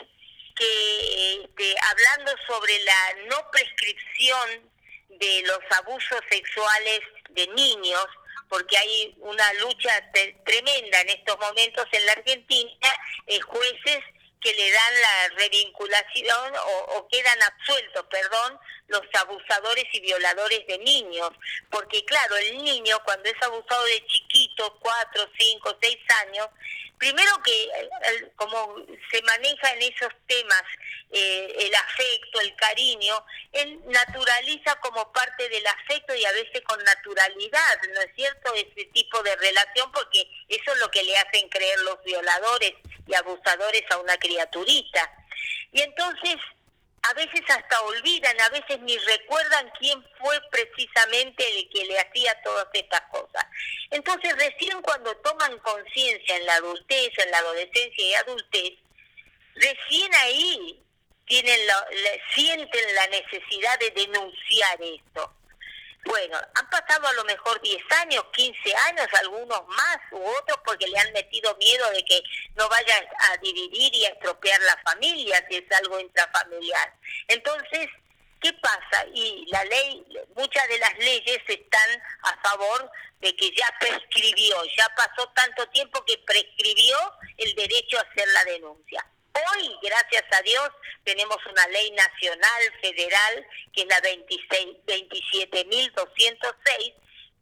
que, 0.56 1.42
este, 1.44 1.76
hablando 1.82 2.32
sobre 2.48 2.84
la 2.84 3.14
no 3.30 3.50
prescripción 3.52 4.72
de 5.10 5.42
los 5.46 5.60
abusos 5.72 6.22
sexuales 6.30 7.02
de 7.32 7.48
niños, 7.48 8.06
porque 8.48 8.78
hay 8.78 9.16
una 9.20 9.54
lucha 9.54 9.90
tremenda 10.46 11.02
en 11.02 11.10
estos 11.10 11.38
momentos 11.40 11.86
en 11.92 12.06
la 12.06 12.12
Argentina, 12.12 12.96
eh, 13.26 13.40
jueces 13.42 14.04
que 14.42 14.54
le 14.54 14.72
dan 14.72 15.02
la 15.02 15.30
revinculación 15.36 16.54
o, 16.96 17.08
quedan 17.08 17.42
absueltos, 17.42 18.06
perdón, 18.10 18.60
los 18.88 19.02
abusadores 19.14 19.86
y 19.94 20.00
violadores 20.00 20.66
de 20.68 20.78
niños. 20.80 21.30
Porque 21.70 22.06
claro, 22.06 22.38
el 22.38 22.64
niño 22.64 23.00
cuando 23.04 23.30
es 23.30 23.42
abusado 23.42 23.84
de 23.86 24.06
chiquito, 24.06 24.78
cuatro, 24.80 25.28
cinco, 25.38 25.76
seis 25.82 25.98
años, 26.26 26.48
primero 26.98 27.32
que 27.44 27.70
como 28.36 28.76
se 29.12 29.22
maneja 29.24 29.74
en 29.74 29.82
esos 29.94 30.14
temas 30.28 30.64
eh, 31.12 31.56
el 31.60 31.76
afecto, 31.76 32.42
el 32.42 32.56
cariño, 32.56 33.26
él 33.54 33.80
naturaliza 33.88 34.76
como 34.82 35.12
parte 35.14 35.48
del 35.50 35.66
afecto 35.68 36.14
y 36.16 36.26
a 36.26 36.32
veces 36.32 36.62
con 36.64 36.84
naturalidad, 36.84 37.82
¿no 37.94 38.02
es 38.02 38.16
cierto? 38.16 38.54
Ese 38.54 38.86
tipo 38.94 39.22
de 39.24 39.36
relación 39.36 39.92
porque 39.92 40.28
eso 40.48 40.74
es 40.74 40.80
lo 40.80 40.90
que 40.92 41.04
le 41.04 41.18
hacen 41.18 41.50
creer 41.50 41.80
los 41.80 42.04
violadores 42.04 42.74
y 43.08 43.16
abusadores 43.16 43.84
a 43.90 43.98
una 43.98 44.18
criaturita. 44.18 45.12
Y 45.72 45.82
entonces 45.82 46.36
a 47.04 47.14
veces 47.14 47.42
hasta 47.48 47.82
olvidan, 47.82 48.40
a 48.42 48.50
veces 48.50 48.80
ni 48.82 48.98
recuerdan 48.98 49.72
quién 49.80 50.04
fue 50.20 50.40
precisamente 50.52 51.44
el 51.58 51.70
que 51.70 51.86
le 51.86 52.00
hacía 52.00 52.42
todas 52.44 52.68
estas 52.74 53.02
cosas. 53.12 53.46
Entonces 53.92 54.36
recién 54.36 54.82
cuando 54.82 55.16
toman 55.18 55.58
conciencia 55.60 56.36
en 56.36 56.46
la 56.46 56.56
adultez, 56.56 57.12
en 57.18 57.32
la 57.32 57.38
adolescencia 57.38 58.06
y 58.06 58.14
adultez, 58.16 58.74
recién 59.56 60.14
ahí 60.16 60.84
tienen 61.26 61.60
sienten 62.34 62.96
la 62.96 63.08
necesidad 63.08 63.80
de 63.80 63.92
denunciar 63.92 64.82
esto. 64.82 65.37
Bueno, 66.06 66.38
han 66.56 66.70
pasado 66.70 67.08
a 67.08 67.14
lo 67.14 67.26
mejor 67.26 67.62
10 67.62 67.84
años, 68.02 68.24
15 68.32 68.76
años, 68.90 69.08
algunos 69.20 69.68
más 69.68 69.98
u 70.12 70.24
otros 70.24 70.58
porque 70.64 70.88
le 70.88 70.98
han 70.98 71.12
metido 71.12 71.56
miedo 71.58 71.90
de 71.92 72.04
que 72.06 72.22
no 72.56 72.70
vaya 72.70 72.96
a 73.30 73.38
dividir 73.38 73.94
y 73.94 74.06
a 74.06 74.10
estropear 74.10 74.62
la 74.62 74.78
familia 74.86 75.46
si 75.50 75.58
es 75.58 75.72
algo 75.72 76.00
intrafamiliar. 76.00 76.94
Entonces, 77.28 77.90
¿qué 78.42 78.54
pasa? 78.54 79.06
Y 79.14 79.46
la 79.52 79.66
ley, 79.66 80.06
muchas 80.36 80.68
de 80.70 80.80
las 80.80 80.98
leyes 80.98 81.42
están 81.48 82.04
a 82.24 82.38
favor 82.42 82.90
de 83.20 83.36
que 83.36 83.52
ya 83.52 83.68
prescribió, 83.80 84.64
ya 84.78 84.88
pasó 84.96 85.28
tanto 85.36 85.68
tiempo 85.70 86.04
que 86.06 86.18
prescribió 86.20 86.98
el 87.38 87.54
derecho 87.56 87.98
a 87.98 88.02
hacer 88.02 88.28
la 88.30 88.44
denuncia. 88.46 89.06
Hoy, 89.54 89.78
gracias 89.82 90.26
a 90.32 90.42
Dios, 90.42 90.70
tenemos 91.04 91.38
una 91.46 91.68
ley 91.68 91.92
nacional, 91.92 92.74
federal, 92.82 93.48
que 93.74 93.82
es 93.82 93.88
la 93.88 94.02
27.206, 94.02 96.94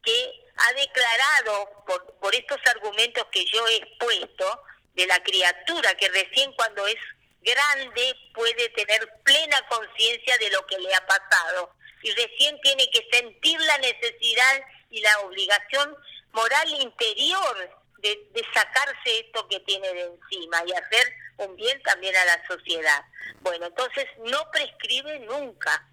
que 0.04 0.46
ha 0.58 0.74
declarado, 0.74 1.84
por, 1.88 2.14
por 2.20 2.36
estos 2.36 2.60
argumentos 2.68 3.26
que 3.32 3.46
yo 3.46 3.66
he 3.68 3.78
expuesto, 3.78 4.62
de 4.96 5.06
la 5.08 5.22
criatura, 5.24 5.96
que 5.96 6.10
recién 6.10 6.52
cuando 6.54 6.86
es 6.88 6.98
grande 7.42 8.16
puede 8.34 8.70
tener 8.70 9.08
plena 9.24 9.68
conciencia 9.68 10.38
de 10.38 10.50
lo 10.50 10.66
que 10.66 10.80
le 10.80 10.94
ha 10.94 11.06
pasado 11.06 11.76
y 12.02 12.12
recién 12.12 12.60
tiene 12.62 12.90
que 12.92 13.08
sentir 13.12 13.60
la 13.60 13.78
necesidad 13.80 14.62
y 14.90 15.02
la 15.02 15.20
obligación 15.22 15.96
moral 16.32 16.70
interior 16.82 17.82
de, 18.00 18.46
sacarse 18.54 19.20
esto 19.20 19.48
que 19.48 19.60
tiene 19.62 19.92
de 19.94 20.04
encima 20.04 20.64
y 20.66 20.74
hacer 20.74 21.14
un 21.38 21.56
bien 21.56 21.82
también 21.84 22.16
a 22.16 22.26
la 22.26 22.48
sociedad. 22.48 23.04
Bueno, 23.42 23.68
entonces 23.68 24.06
no 24.20 24.50
prescribe 24.52 25.20
nunca. 25.20 25.88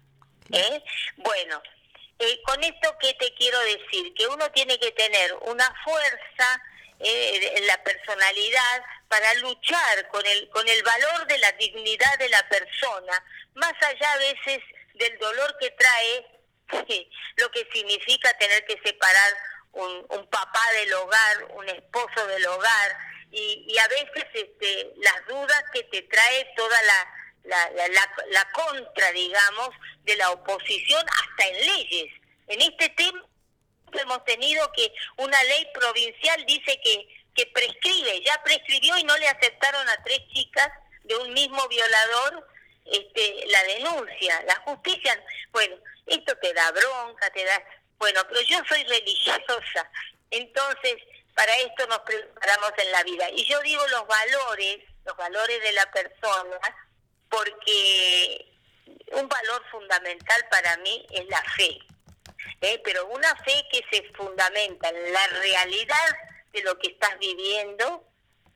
¿eh? 0.51 0.83
Bueno, 1.17 1.61
eh, 2.19 2.41
con 2.45 2.63
esto 2.63 2.95
que 2.99 3.13
te 3.15 3.33
quiero 3.35 3.59
decir, 3.59 4.13
que 4.13 4.27
uno 4.27 4.49
tiene 4.51 4.79
que 4.79 4.91
tener 4.91 5.33
una 5.41 5.73
fuerza 5.83 6.61
eh, 6.99 7.57
en 7.57 7.67
la 7.67 7.83
personalidad 7.83 8.83
para 9.07 9.33
luchar 9.35 10.07
con 10.09 10.25
el, 10.25 10.49
con 10.49 10.67
el 10.67 10.81
valor 10.83 11.27
de 11.27 11.37
la 11.39 11.51
dignidad 11.53 12.17
de 12.19 12.29
la 12.29 12.47
persona, 12.47 13.23
más 13.55 13.73
allá 13.81 14.13
a 14.13 14.17
veces 14.17 14.59
del 14.93 15.17
dolor 15.17 15.57
que 15.59 15.71
trae 15.71 16.27
lo 17.37 17.51
que 17.51 17.67
significa 17.73 18.31
tener 18.37 18.65
que 18.65 18.79
separar 18.83 19.33
un, 19.73 20.05
un 20.09 20.27
papá 20.27 20.61
del 20.73 20.93
hogar, 20.93 21.43
un 21.55 21.67
esposo 21.69 22.27
del 22.27 22.45
hogar, 22.45 22.97
y, 23.33 23.65
y, 23.67 23.77
a 23.79 23.87
veces 23.87 24.25
este, 24.33 24.93
las 24.97 25.27
dudas 25.27 25.63
que 25.73 25.83
te 25.85 26.03
trae 26.03 26.53
toda 26.55 26.77
la, 26.83 27.13
la, 27.45 27.71
la, 27.89 28.13
la, 28.29 28.51
contra, 28.51 29.11
digamos, 29.11 29.69
de 30.03 30.15
la 30.17 30.29
oposición 30.29 31.03
hasta 31.09 31.47
en 31.47 31.65
leyes. 31.65 32.13
En 32.47 32.61
este 32.61 32.89
tema 32.89 33.25
hemos 33.93 34.23
tenido 34.25 34.71
que 34.73 34.93
una 35.17 35.41
ley 35.43 35.67
provincial 35.73 36.45
dice 36.45 36.79
que, 36.83 37.07
que 37.35 37.47
prescribe, 37.47 38.21
ya 38.21 38.39
prescribió 38.43 38.97
y 38.97 39.03
no 39.03 39.17
le 39.17 39.27
aceptaron 39.27 39.89
a 39.89 40.03
tres 40.03 40.19
chicas 40.33 40.69
de 41.03 41.15
un 41.15 41.33
mismo 41.33 41.67
violador 41.67 42.47
este, 42.85 43.45
la 43.47 43.63
denuncia, 43.63 44.43
la 44.47 44.55
justicia. 44.57 45.19
Bueno, 45.51 45.75
esto 46.05 46.37
te 46.37 46.53
da 46.53 46.71
bronca, 46.71 47.29
te 47.31 47.43
da... 47.45 47.63
Bueno, 47.97 48.21
pero 48.27 48.41
yo 48.41 48.59
soy 48.67 48.83
religiosa, 48.83 49.89
entonces 50.29 50.97
para 51.35 51.55
esto 51.57 51.87
nos 51.87 51.99
preparamos 51.99 52.71
en 52.77 52.91
la 52.91 53.03
vida. 53.03 53.29
Y 53.31 53.45
yo 53.45 53.59
digo 53.61 53.85
los 53.87 54.07
valores, 54.07 54.79
los 55.05 55.17
valores 55.17 55.61
de 55.61 55.71
la 55.73 55.91
persona, 55.91 56.59
porque 57.29 58.53
un 59.13 59.27
valor 59.27 59.63
fundamental 59.71 60.45
para 60.49 60.77
mí 60.77 61.05
es 61.11 61.25
la 61.27 61.41
fe. 61.55 61.79
¿eh? 62.61 62.81
Pero 62.83 63.07
una 63.07 63.35
fe 63.37 63.65
que 63.71 63.83
se 63.91 64.03
fundamenta 64.13 64.89
en 64.89 65.13
la 65.13 65.27
realidad 65.27 66.17
de 66.51 66.61
lo 66.61 66.77
que 66.77 66.89
estás 66.89 67.17
viviendo, 67.19 68.03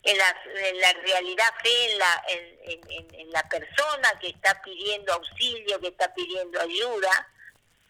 en 0.04 0.18
la, 0.18 0.42
en 0.46 0.80
la 0.80 0.94
realidad 0.94 1.54
fe 1.62 1.92
en 1.92 1.98
la, 1.98 2.24
en, 2.28 3.14
en, 3.14 3.32
la 3.32 3.44
persona 3.50 4.10
que 4.22 4.30
está 4.30 4.62
pidiendo 4.62 5.14
auxilio, 5.14 5.80
que 5.80 5.90
está 5.90 6.14
pidiendo 6.14 6.62
ayuda, 6.62 7.28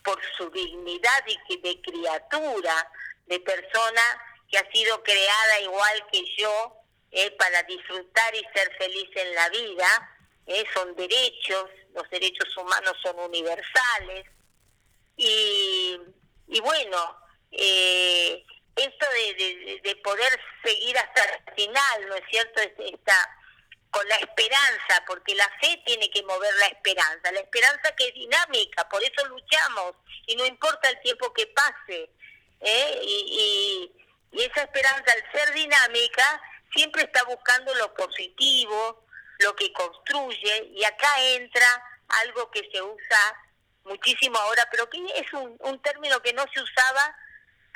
por 0.04 0.20
su 0.38 0.50
dignidad 0.50 1.24
y 1.28 1.58
de 1.62 1.82
criatura, 1.82 2.92
de 3.26 3.40
persona 3.42 4.02
que 4.50 4.58
ha 4.58 4.72
sido 4.72 5.04
creada 5.04 5.62
igual 5.62 6.06
que 6.12 6.24
yo, 6.38 6.74
eh, 7.12 7.32
para 7.32 7.64
disfrutar 7.64 8.36
y 8.36 8.46
ser 8.54 8.76
feliz 8.78 9.10
en 9.16 9.36
la 9.36 9.50
vida, 9.50 10.18
eh, 10.46 10.64
son 10.74 10.96
derechos, 10.96 11.70
los 11.94 12.10
derechos 12.10 12.56
humanos 12.58 12.96
son 13.02 13.20
universales, 13.20 14.26
y, 15.18 15.98
y 16.48 16.60
bueno, 16.62 17.18
eh, 17.52 18.46
esto 18.76 19.06
de, 19.12 19.80
de, 19.84 19.96
poder 19.98 20.40
seguir 20.64 20.96
hasta 20.98 21.24
el 21.24 21.56
final, 21.56 22.08
¿no 22.08 22.16
es 22.16 22.24
cierto? 22.30 22.62
Está 22.62 23.38
con 23.90 24.08
la 24.08 24.16
esperanza, 24.18 25.04
porque 25.08 25.34
la 25.34 25.50
fe 25.60 25.82
tiene 25.86 26.10
que 26.12 26.22
mover 26.24 26.54
la 26.56 26.68
esperanza, 26.68 27.32
la 27.32 27.40
esperanza 27.40 27.96
que 27.96 28.08
es 28.10 28.14
dinámica, 28.14 28.88
por 28.90 29.04
eso 29.04 29.26
luchamos 29.28 29.96
y 30.28 30.36
no 30.36 30.46
importa 30.46 30.90
el 30.90 31.00
tiempo 31.02 31.34
que 31.34 31.48
pase. 31.48 32.10
¿eh? 32.60 33.00
Y, 33.04 33.92
y, 33.92 34.07
y 34.32 34.44
esa 34.44 34.64
esperanza, 34.64 35.12
al 35.12 35.32
ser 35.32 35.54
dinámica, 35.54 36.42
siempre 36.74 37.04
está 37.04 37.24
buscando 37.24 37.74
lo 37.76 37.94
positivo, 37.94 39.06
lo 39.40 39.56
que 39.56 39.72
construye, 39.74 40.72
y 40.74 40.84
acá 40.84 41.10
entra 41.20 41.68
algo 42.08 42.50
que 42.52 42.68
se 42.72 42.82
usa 42.82 43.44
muchísimo 43.84 44.38
ahora, 44.38 44.68
pero 44.72 44.90
que 44.90 45.00
es 45.16 45.32
un, 45.34 45.56
un 45.60 45.82
término 45.82 46.22
que 46.22 46.34
no 46.34 46.46
se 46.54 46.62
usaba 46.62 47.16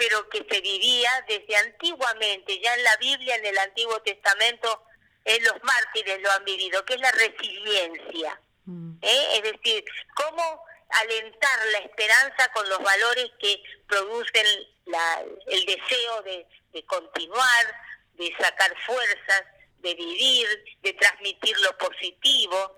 pero 0.02 0.28
que 0.30 0.44
se 0.50 0.62
vivía 0.62 1.12
desde 1.28 1.56
antiguamente, 1.58 2.60
ya 2.60 2.74
en 2.74 2.84
la 2.84 2.98
Biblia, 2.98 3.36
en 3.36 3.46
el 3.46 3.58
Antiguo 3.60 4.02
Testamento, 4.02 4.84
en 5.24 5.44
los 5.44 5.64
mártires 5.64 6.20
lo 6.24 6.32
han 6.32 6.44
vivido, 6.44 6.84
que 6.86 6.96
es 6.96 7.02
la 7.02 7.12
resiliencia. 7.12 8.42
Mm. 8.66 8.94
¿eh? 9.00 9.28
Es 9.34 9.44
decir, 9.44 9.86
cómo 10.16 10.64
alentar 10.94 11.66
la 11.68 11.80
esperanza 11.80 12.52
con 12.54 12.68
los 12.70 12.80
valores 12.80 13.30
que 13.40 13.62
producen 13.88 14.46
la, 14.86 15.24
el 15.48 15.66
deseo 15.66 16.22
de, 16.24 16.86
continuar, 16.86 17.82
de 18.14 18.34
sacar 18.40 18.74
fuerzas, 18.86 19.44
de 19.80 19.96
vivir, 19.96 20.48
de 20.82 20.94
transmitir 20.94 21.58
lo 21.60 21.78
positivo. 21.78 22.78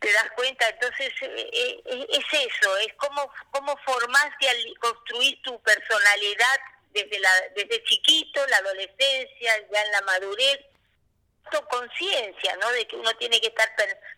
Te 0.00 0.12
das 0.12 0.30
cuenta, 0.34 0.68
entonces 0.68 1.12
eh, 1.22 1.80
eh, 1.84 2.06
es 2.10 2.24
eso, 2.32 2.76
es 2.78 2.92
cómo, 2.94 3.32
cómo 3.50 3.76
formaste 3.84 4.48
al 4.48 4.78
construir 4.80 5.40
tu 5.42 5.60
personalidad 5.62 6.60
desde, 6.90 7.20
la, 7.20 7.30
desde 7.54 7.84
chiquito, 7.84 8.44
la 8.48 8.56
adolescencia, 8.58 9.68
ya 9.72 9.82
en 9.82 9.92
la 9.92 10.00
madurez, 10.02 10.60
tu 11.50 11.60
conciencia, 11.66 12.56
¿no? 12.56 12.70
De 12.70 12.86
que 12.86 12.96
uno 12.96 13.14
tiene 13.16 13.40
que 13.40 13.48
estar 13.48 13.70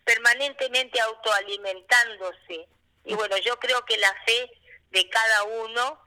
permanentemente 0.03 0.99
autoalimentándose. 1.01 2.67
Y 3.03 3.13
bueno, 3.13 3.37
yo 3.37 3.57
creo 3.59 3.83
que 3.85 3.97
la 3.97 4.13
fe 4.25 4.51
de 4.91 5.09
cada 5.09 5.43
uno 5.43 6.05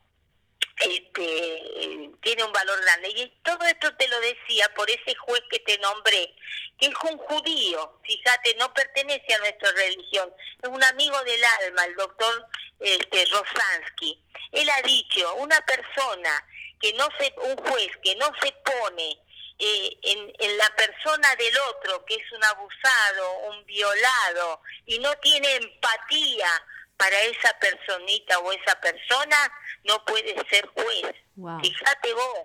este, 0.81 2.11
tiene 2.23 2.45
un 2.45 2.53
valor 2.53 2.81
grande. 2.83 3.09
Y 3.11 3.29
todo 3.43 3.65
esto 3.67 3.95
te 3.97 4.09
lo 4.09 4.21
decía 4.21 4.73
por 4.75 4.89
ese 4.91 5.15
juez 5.17 5.43
que 5.51 5.59
te 5.61 5.79
nombré, 5.79 6.35
que 6.79 6.87
es 6.87 6.95
un 7.11 7.19
judío, 7.19 7.99
fíjate, 8.05 8.55
no 8.57 8.73
pertenece 8.73 9.35
a 9.35 9.39
nuestra 9.39 9.71
religión, 9.73 10.33
es 10.63 10.69
un 10.69 10.83
amigo 10.85 11.21
del 11.25 11.43
alma, 11.63 11.85
el 11.85 11.95
doctor 11.97 12.47
este, 12.81 13.25
Rosansky. 13.27 14.23
Él 14.53 14.69
ha 14.71 14.83
dicho, 14.83 15.35
una 15.37 15.61
persona 15.63 16.47
que 16.81 16.93
no 16.95 17.09
se, 17.19 17.35
un 17.43 17.57
juez 17.57 17.91
que 18.03 18.15
no 18.17 18.31
se 18.41 18.53
pone 18.53 19.19
eh, 19.59 19.99
en, 20.03 20.33
en, 20.39 20.57
la 20.57 20.69
persona 20.77 21.35
del 21.37 21.55
otro, 21.75 22.05
que 22.05 22.15
es 22.15 22.33
un 22.33 22.45
abusado, 22.45 23.39
un 23.51 23.67
violado, 23.67 24.61
y 24.87 24.99
no 25.01 25.13
tiene 25.17 25.57
empatía 25.57 26.49
para 26.97 27.21
esa 27.23 27.57
personita 27.61 28.39
o 28.41 28.53
esa 28.53 28.79
persona, 28.81 29.37
no 29.85 30.05
puede 30.05 30.35
ser 30.49 30.67
juez. 30.67 31.15
Fíjate 31.63 32.13
vos, 32.15 32.39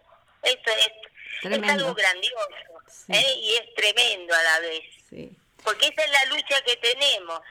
esto 0.44 0.72
es, 0.72 1.52
es 1.52 1.70
algo 1.70 1.94
grandioso 1.94 2.74
¿eh? 3.10 3.36
y 3.42 3.56
es 3.56 3.76
tremendo 3.76 4.34
a 4.34 4.44
la 4.44 4.60
vez. 4.60 4.84
Porque 5.64 5.88
esa 5.88 6.04
es 6.04 6.12
la 6.12 6.26
lucha 6.36 6.62
que 6.66 6.78
tenemos. 6.78 7.42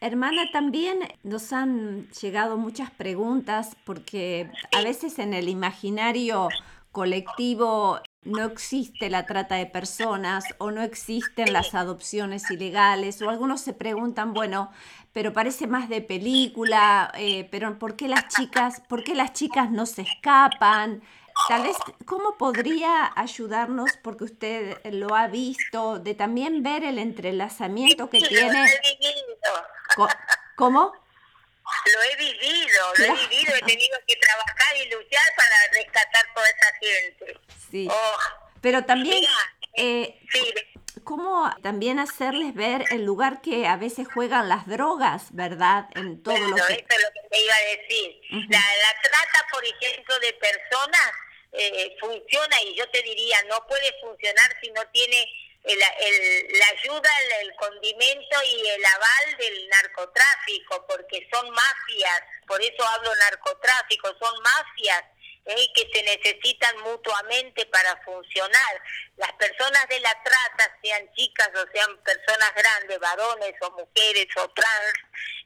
Hermana, 0.00 0.50
también 0.52 1.16
nos 1.22 1.52
han 1.52 2.10
llegado 2.12 2.56
muchas 2.56 2.90
preguntas 2.90 3.76
porque 3.84 4.50
a 4.72 4.82
veces 4.82 5.18
en 5.18 5.34
el 5.34 5.48
imaginario 5.48 6.48
colectivo 6.92 8.00
no 8.24 8.44
existe 8.44 9.10
la 9.10 9.26
trata 9.26 9.56
de 9.56 9.66
personas 9.66 10.44
o 10.58 10.70
no 10.70 10.82
existen 10.82 11.52
las 11.52 11.74
adopciones 11.74 12.48
ilegales 12.50 13.20
o 13.20 13.30
algunos 13.30 13.60
se 13.60 13.72
preguntan, 13.72 14.32
bueno, 14.32 14.70
pero 15.12 15.32
parece 15.32 15.66
más 15.66 15.88
de 15.88 16.00
película, 16.02 17.10
eh, 17.16 17.48
pero 17.50 17.78
¿por 17.78 17.96
qué 17.96 18.06
las 18.06 18.28
chicas, 18.28 18.80
por 18.88 19.02
qué 19.02 19.14
las 19.14 19.32
chicas 19.32 19.70
no 19.70 19.86
se 19.86 20.02
escapan? 20.02 21.02
Tal 21.48 21.62
vez, 21.62 21.76
¿cómo 22.04 22.36
podría 22.36 23.10
ayudarnos, 23.16 23.90
porque 24.02 24.24
usted 24.24 24.78
lo 24.92 25.14
ha 25.14 25.26
visto, 25.26 25.98
de 25.98 26.14
también 26.14 26.62
ver 26.62 26.84
el 26.84 26.98
entrelazamiento 26.98 28.08
que 28.08 28.20
tiene... 28.20 28.66
¿Cómo? 30.56 30.92
Lo 31.94 32.02
he 32.02 32.16
vivido, 32.16 32.94
lo 32.96 33.04
he 33.04 33.28
vivido, 33.28 33.54
he 33.54 33.62
tenido 33.62 33.98
que 34.06 34.16
trabajar 34.16 34.76
y 34.76 34.90
luchar 34.90 35.22
para 35.36 35.56
rescatar 35.72 36.34
toda 36.34 36.48
esa 36.48 36.72
gente. 36.80 37.40
Sí. 37.70 37.88
Oh. 37.90 38.18
Pero 38.60 38.84
también... 38.84 39.24
Eh, 39.74 40.18
sí 40.30 40.52
cómo 41.04 41.50
también 41.62 41.98
hacerles 41.98 42.54
ver 42.54 42.84
el 42.90 43.04
lugar 43.04 43.40
que 43.40 43.66
a 43.66 43.76
veces 43.76 44.06
juegan 44.12 44.48
las 44.48 44.66
drogas, 44.66 45.26
¿verdad? 45.32 45.86
En 45.94 46.22
todo 46.22 46.38
lo 46.38 46.54
que... 46.54 46.60
Eso 46.60 46.68
es 46.68 47.02
lo 47.02 47.22
que 47.22 47.28
te 47.30 47.40
iba 47.40 47.54
a 47.54 47.76
decir. 47.76 48.20
la, 48.30 48.58
la, 48.58 49.00
trata, 49.02 49.46
por 49.50 49.64
ejemplo, 49.64 50.18
de 50.20 50.32
personas 50.34 51.12
eh, 51.52 51.96
funciona 52.00 52.62
y 52.62 52.76
yo 52.76 52.88
te 52.90 53.02
diría, 53.02 53.36
no 53.48 53.66
puede 53.66 53.92
funcionar 54.00 54.56
si 54.62 54.70
no 54.70 54.82
tiene 54.92 55.28
la 55.64 56.66
ayuda, 56.68 57.10
el, 57.40 57.54
condimento 57.56 58.42
y 58.44 58.68
el 58.68 58.84
aval 58.84 59.36
del 59.38 59.68
narcotráfico, 59.68 60.84
porque 60.88 61.28
son 61.32 61.48
mafias, 61.50 62.22
por 62.46 62.60
eso 62.60 62.86
hablo 62.88 63.14
narcotráfico, 63.14 64.08
son 64.20 64.34
mafias 64.42 65.04
¿eh? 65.46 65.66
que 65.74 65.88
se 65.92 66.02
necesitan 66.02 66.78
mutuamente 66.80 67.66
para 67.66 67.96
funcionar. 68.04 68.82
Las 69.16 69.32
personas 69.34 69.86
de 69.88 70.00
la 70.00 70.22
trata, 70.22 70.76
sean 70.82 71.12
chicas 71.14 71.50
o 71.54 71.64
sean 71.72 71.96
personas 71.98 72.52
grandes, 72.54 72.98
varones 72.98 73.54
o 73.60 73.70
mujeres 73.70 74.26
o 74.36 74.48
trans, 74.50 74.94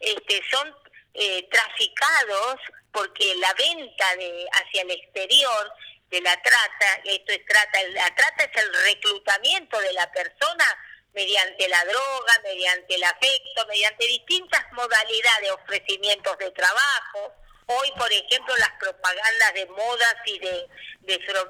este, 0.01 0.43
son 0.51 0.75
eh, 1.15 1.49
traficados 1.51 2.57
porque 2.93 3.35
la 3.37 3.53
venta 3.55 4.17
de 4.17 4.47
hacia 4.53 4.83
el 4.83 4.91
exterior 4.91 5.73
de 6.11 6.21
la 6.21 6.41
trata, 6.41 7.01
esto 7.05 7.33
es 7.33 7.45
trata, 7.47 7.83
la 7.89 8.15
trata 8.15 8.45
es 8.45 8.63
el 8.63 8.73
reclutamiento 8.85 9.79
de 9.81 9.93
la 9.93 10.11
persona 10.13 10.65
mediante 11.13 11.69
la 11.69 11.85
droga, 11.85 12.41
mediante 12.45 12.95
el 12.95 13.05
afecto, 13.05 13.67
mediante 13.69 14.07
distintas 14.07 14.65
modalidades, 14.73 15.43
de 15.43 15.51
ofrecimientos 15.53 16.39
de 16.39 16.51
trabajo. 16.51 17.35
Hoy, 17.67 17.91
por 17.99 18.13
ejemplo, 18.13 18.55
las 18.59 18.71
propagandas 18.79 19.55
de 19.55 19.67
modas 19.67 20.15
y 20.27 20.39
de, 20.39 20.69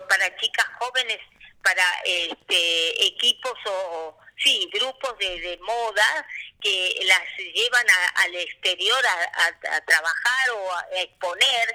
para 0.08 0.36
chicas 0.36 0.66
jóvenes, 0.78 1.18
para 1.62 1.84
este, 2.04 3.06
equipos 3.06 3.58
o, 3.66 4.16
sí, 4.36 4.70
grupos 4.72 5.18
de, 5.18 5.40
de 5.40 5.58
moda 5.58 6.26
que 6.60 7.00
las 7.04 7.22
llevan 7.54 7.86
al 8.14 8.34
exterior 8.36 9.04
a, 9.06 9.80
trabajar 9.84 10.50
o 10.54 10.72
a 10.72 10.86
exponer 10.94 11.74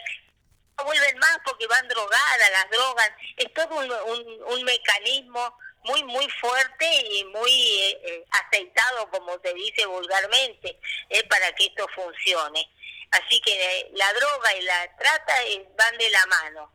vuelven 0.83 1.17
más 1.17 1.37
porque 1.45 1.67
van 1.67 1.87
drogadas, 1.87 2.51
las 2.51 2.69
drogas. 2.69 3.11
Es 3.37 3.53
todo 3.53 3.75
un, 3.75 4.43
un, 4.43 4.63
mecanismo 4.63 5.57
muy, 5.83 6.03
muy 6.03 6.29
fuerte 6.39 6.85
y 7.11 7.23
muy 7.25 7.51
eh, 7.51 8.01
eh, 8.03 8.25
aceitado, 8.31 9.09
como 9.09 9.39
se 9.43 9.53
dice 9.53 9.85
vulgarmente, 9.85 10.79
eh, 11.09 11.23
para 11.27 11.51
que 11.53 11.65
esto 11.65 11.87
funcione. 11.95 12.69
Así 13.11 13.41
que 13.41 13.89
la 13.93 14.11
droga 14.13 14.55
y 14.55 14.61
la 14.61 14.95
trata 14.97 15.33
van 15.77 15.97
de 15.97 16.09
la 16.09 16.25
mano. 16.27 16.73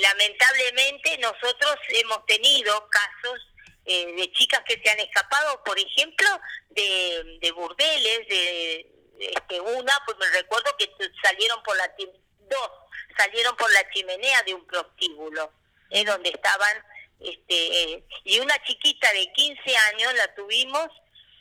lamentablemente 0.00 1.18
nosotros 1.18 1.76
hemos 1.88 2.24
tenido 2.26 2.88
casos 2.88 3.40
de 3.84 4.32
chicas 4.32 4.62
que 4.66 4.80
se 4.82 4.90
han 4.90 5.00
escapado, 5.00 5.62
por 5.64 5.78
ejemplo, 5.78 6.28
de, 6.70 7.38
de 7.40 7.52
burdeles, 7.52 8.28
de, 8.28 8.94
este, 9.18 9.60
una, 9.60 10.00
pues 10.06 10.18
me 10.18 10.26
recuerdo 10.30 10.76
que 10.78 10.90
salieron 11.22 11.62
por 11.62 11.76
la 11.76 11.94
dos 12.54 12.70
salieron 13.16 13.56
por 13.56 13.72
la 13.72 13.88
chimenea 13.90 14.42
de 14.42 14.54
un 14.54 14.66
prostíbulo, 14.66 15.52
eh, 15.90 16.04
donde 16.04 16.30
estaban, 16.30 16.84
este, 17.20 17.82
eh, 17.82 18.04
y 18.24 18.40
una 18.40 18.56
chiquita 18.64 19.12
de 19.12 19.32
15 19.32 19.76
años 19.92 20.14
la 20.14 20.34
tuvimos, 20.34 20.88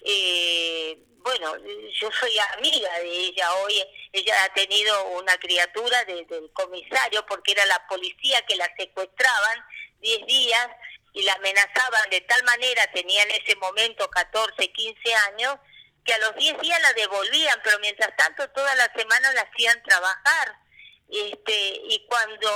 eh, 0.06 0.98
bueno, 1.18 1.56
yo 2.02 2.10
soy 2.20 2.38
amiga 2.58 3.00
de 3.00 3.10
ella 3.10 3.54
hoy, 3.56 3.74
ella 4.12 4.44
ha 4.44 4.54
tenido 4.54 5.08
una 5.12 5.38
criatura 5.38 6.04
del 6.06 6.28
comisario 6.52 7.26
porque 7.26 7.54
era 7.54 7.66
la 7.66 7.88
policía 7.88 8.46
que 8.46 8.58
la 8.58 8.70
secuestraban 8.78 9.66
10 10.02 10.26
días 10.26 10.68
y 11.14 11.24
la 11.24 11.34
amenazaban 11.34 12.10
de 12.10 12.22
tal 12.22 12.44
manera, 12.44 12.92
tenía 12.92 13.24
en 13.24 13.32
ese 13.32 13.56
momento 13.56 14.10
14, 14.10 14.72
15 14.72 15.16
años, 15.30 15.56
que 16.04 16.14
a 16.14 16.18
los 16.18 16.36
10 16.36 16.60
días 16.60 16.82
la 16.82 16.92
devolvían, 16.94 17.62
pero 17.64 17.80
mientras 17.80 18.14
tanto 18.18 18.50
toda 18.50 18.76
la 18.76 18.92
semana 18.94 19.32
la 19.32 19.42
hacían 19.42 19.82
trabajar 19.84 20.63
este, 21.10 21.82
y 21.90 22.06
cuando 22.08 22.50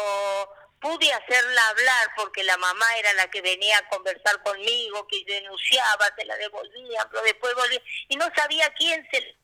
pude 0.80 1.12
hacerla 1.12 1.70
hablar 1.70 2.12
porque 2.16 2.44
la 2.44 2.58
mamá 2.58 2.98
era 2.98 3.14
la 3.14 3.30
que 3.30 3.42
venía 3.42 3.78
a 3.78 3.90
conversar 3.90 4.42
conmigo, 4.44 5.08
que 5.08 5.24
denunciaba, 5.26 6.10
se 6.18 6.26
la 6.26 6.36
devolvía, 6.38 7.08
pero 7.12 7.24
después 7.24 7.54
volvía, 7.56 7.82
y 8.10 8.16
no 8.16 8.28
sabía 8.36 8.72
quién 8.74 9.08
se 9.12 9.36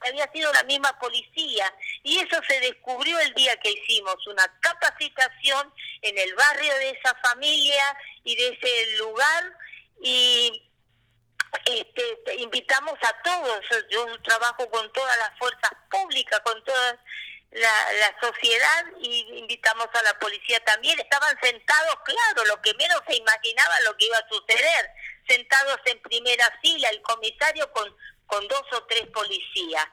había 0.00 0.30
sido 0.32 0.52
la 0.52 0.64
misma 0.64 0.98
policía. 0.98 1.72
Y 2.02 2.18
eso 2.18 2.40
se 2.48 2.60
descubrió 2.60 3.18
el 3.20 3.32
día 3.34 3.56
que 3.60 3.70
hicimos 3.70 4.26
una 4.26 4.44
capacitación 4.60 5.72
en 6.02 6.18
el 6.18 6.34
barrio 6.34 6.74
de 6.74 6.90
esa 6.90 7.14
familia 7.22 7.96
y 8.24 8.34
de 8.34 8.48
ese 8.48 8.96
lugar 8.98 9.56
y 10.00 10.68
este, 11.66 12.34
invitamos 12.38 12.98
a 13.02 13.22
todos, 13.22 13.60
yo 13.90 14.06
trabajo 14.22 14.68
con 14.70 14.90
todas 14.92 15.16
las 15.18 15.38
fuerzas 15.38 15.70
públicas, 15.90 16.40
con 16.40 16.64
todas 16.64 16.96
la, 17.52 17.92
la 18.00 18.16
sociedad 18.20 18.86
y 19.00 19.38
invitamos 19.38 19.86
a 19.92 20.02
la 20.02 20.18
policía 20.18 20.62
también. 20.64 20.98
Estaban 20.98 21.38
sentados, 21.40 21.96
claro, 22.04 22.44
lo 22.46 22.60
que 22.62 22.74
menos 22.74 23.00
se 23.06 23.16
imaginaba 23.16 23.80
lo 23.80 23.96
que 23.96 24.06
iba 24.06 24.18
a 24.18 24.28
suceder, 24.28 24.90
sentados 25.28 25.78
en 25.84 26.00
primera 26.00 26.46
fila, 26.62 26.88
el 26.88 27.02
comisario 27.02 27.70
con, 27.72 27.94
con 28.26 28.46
dos 28.48 28.64
o 28.72 28.84
tres 28.84 29.06
policías. 29.08 29.86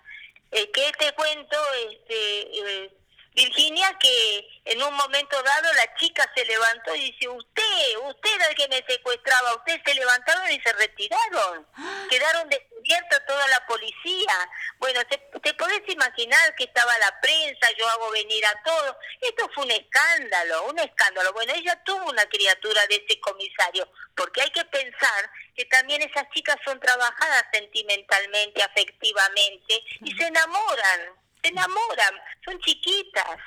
Eh, 0.52 0.72
que 0.72 0.92
te 0.94 1.14
cuento, 1.14 1.58
este, 1.92 2.86
eh, 2.86 2.92
Virginia, 3.34 3.98
que 4.00 4.62
en 4.66 4.82
un 4.82 4.94
momento 4.94 5.42
dado 5.42 5.74
la 5.74 5.96
chica 5.96 6.30
se 6.36 6.44
levantó 6.46 6.96
y 6.96 7.12
dice, 7.12 7.28
usted, 7.30 7.98
usted 8.04 8.36
era 8.36 8.48
el 8.48 8.56
que 8.56 8.68
me 8.68 8.84
secuestraba, 8.88 9.56
usted 9.56 9.80
se 9.86 9.94
levantaron 9.94 10.52
y 10.52 10.60
se 10.62 10.74
retiraron, 10.74 11.68
quedaron 12.10 12.50
descubiertos 12.50 13.20
toda 13.28 13.48
la 13.48 13.66
policía. 13.66 14.50
Bueno, 14.80 15.02
te, 15.08 15.18
te 15.18 15.54
podés 15.54 15.82
imaginar 15.88 16.56
que 16.56 16.66
estaba 16.66 16.98
la 17.00 17.20
prensa, 17.22 17.70
yo 17.78 17.88
hago 17.90 18.12
venir 18.12 18.46
a 18.46 18.64
todos. 18.64 18.96
Esto 19.22 19.50
fue 19.54 19.66
un 19.66 19.72
escándalo, 19.72 20.66
un 20.66 20.80
escándalo. 20.80 21.32
Bueno, 21.34 21.54
ella 21.56 21.82
tuvo 21.84 22.10
una 22.10 22.26
criatura 22.26 22.86
de 22.88 23.04
ese 23.06 23.20
comisario, 23.20 23.90
porque 24.16 24.42
hay 24.42 24.52
que 24.52 24.66
pensar 24.66 25.32
que 25.56 25.66
también 25.66 26.02
esas 26.02 26.30
chicas 26.34 26.58
son 26.66 26.80
trabajadas 26.80 27.46
sentimentalmente, 27.54 28.64
afectivamente, 28.64 29.84
y 30.02 30.16
se 30.16 30.28
enamoran 30.28 31.19
se 31.42 31.50
enamoran, 31.50 32.14
son 32.46 32.60
chiquitas, 32.62 33.38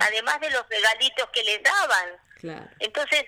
además 0.00 0.40
de 0.40 0.50
los 0.50 0.68
regalitos 0.68 1.28
que 1.32 1.42
les 1.42 1.62
daban. 1.62 2.68
Entonces, 2.78 3.24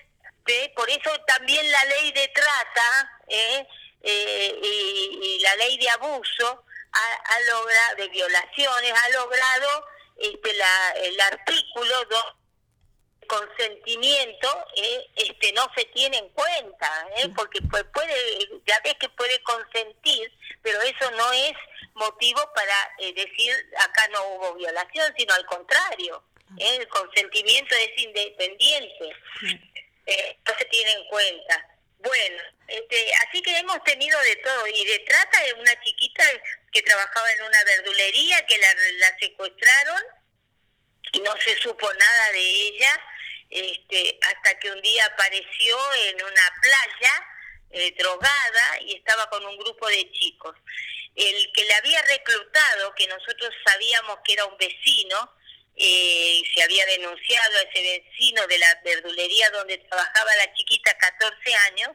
por 0.75 0.89
eso 0.89 1.09
también 1.27 1.69
la 1.71 1.85
ley 1.85 2.11
de 2.11 2.27
trata 2.29 3.11
¿eh? 3.27 3.67
Eh, 4.01 4.59
y, 4.61 5.39
la 5.41 5.55
ley 5.55 5.77
de 5.77 5.89
abuso 5.89 6.65
ha, 6.91 7.39
logrado, 7.51 7.95
de 7.97 8.07
violaciones, 8.09 8.93
ha 8.93 9.09
logrado 9.09 9.87
este, 10.17 10.53
la, 10.53 10.91
el 10.91 11.19
artículo 11.19 12.05
2 12.05 12.23
consentimiento 13.27 14.65
eh, 14.75 15.09
este 15.15 15.51
no 15.53 15.67
se 15.75 15.85
tiene 15.85 16.17
en 16.17 16.29
cuenta 16.29 17.07
eh, 17.17 17.29
porque 17.35 17.61
puede 17.61 18.49
ya 18.65 18.79
ves 18.83 18.95
que 18.99 19.09
puede 19.09 19.41
consentir 19.43 20.31
pero 20.61 20.81
eso 20.81 21.11
no 21.11 21.31
es 21.33 21.53
motivo 21.93 22.41
para 22.53 22.95
eh, 22.99 23.13
decir 23.13 23.53
acá 23.79 24.07
no 24.09 24.23
hubo 24.29 24.55
violación 24.55 25.13
sino 25.17 25.33
al 25.33 25.45
contrario 25.45 26.23
eh, 26.59 26.77
el 26.77 26.87
consentimiento 26.87 27.75
es 27.75 28.03
independiente. 28.03 29.09
No 30.47 30.53
se 30.59 30.65
tiene 30.65 30.91
en 30.91 31.07
cuenta. 31.07 31.67
Bueno 31.97 32.43
este 32.67 33.11
así 33.27 33.41
que 33.41 33.57
hemos 33.57 33.83
tenido 33.83 34.19
de 34.21 34.35
todo 34.37 34.67
y 34.67 34.85
de 34.85 34.99
trata 34.99 35.43
de 35.43 35.53
una 35.53 35.79
chiquita 35.81 36.23
que 36.71 36.81
trabajaba 36.81 37.31
en 37.31 37.43
una 37.43 37.63
verdulería 37.63 38.45
que 38.45 38.57
la, 38.57 38.73
la 38.99 39.17
secuestraron 39.19 40.03
y 41.11 41.19
no 41.19 41.35
se 41.37 41.55
supo 41.57 41.91
nada 41.93 42.31
de 42.31 42.39
ella 42.39 43.01
este, 43.49 44.19
hasta 44.21 44.59
que 44.59 44.71
un 44.71 44.81
día 44.81 45.05
apareció 45.05 45.77
en 46.07 46.15
una 46.23 46.53
playa 46.61 47.25
eh, 47.71 47.93
drogada 47.97 48.81
y 48.81 48.95
estaba 48.95 49.29
con 49.29 49.45
un 49.45 49.57
grupo 49.57 49.87
de 49.87 50.11
chicos. 50.11 50.55
El 51.15 51.51
que 51.53 51.63
le 51.65 51.73
había 51.73 52.01
reclutado, 52.03 52.93
que 52.95 53.07
nosotros 53.07 53.53
sabíamos 53.65 54.17
que 54.23 54.33
era 54.33 54.45
un 54.45 54.57
vecino, 54.57 55.31
eh, 55.75 56.41
se 56.53 56.63
había 56.63 56.85
denunciado 56.85 57.57
a 57.57 57.61
ese 57.61 57.81
vecino 57.81 58.47
de 58.47 58.57
la 58.57 58.81
verdulería 58.83 59.49
donde 59.51 59.77
trabajaba 59.77 60.35
la 60.37 60.53
chiquita 60.53 60.97
14 60.97 61.55
años, 61.69 61.89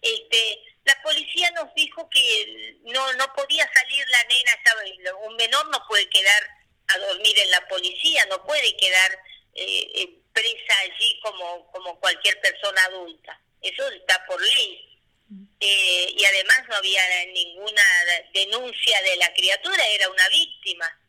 este, 0.00 0.60
la 0.84 1.00
policía 1.02 1.50
nos 1.52 1.74
dijo 1.74 2.08
que 2.10 2.76
no, 2.84 3.12
no 3.14 3.32
podía 3.34 3.68
salir 3.72 4.06
la 4.08 4.24
nena, 4.24 5.16
un 5.26 5.36
menor 5.36 5.68
no 5.70 5.84
puede 5.88 6.08
quedar 6.10 6.48
a 6.88 6.98
dormir 6.98 7.38
en 7.38 7.50
la 7.50 7.66
policía, 7.68 8.26
no 8.26 8.44
puede 8.44 8.76
quedar 8.76 9.18
eh, 9.54 10.20
presa 10.34 10.78
allí 10.82 11.18
como, 11.22 11.70
como 11.72 11.98
cualquier 12.00 12.38
persona 12.40 12.84
adulta. 12.84 13.40
Eso 13.62 13.88
está 13.88 14.22
por 14.26 14.40
ley. 14.42 14.90
Eh, 15.58 16.14
y 16.18 16.24
además 16.26 16.64
no 16.68 16.76
había 16.76 17.02
ninguna 17.32 17.82
denuncia 18.34 19.00
de 19.02 19.16
la 19.16 19.32
criatura, 19.32 19.86
era 19.86 20.10
una 20.10 20.28
víctima. 20.28 21.00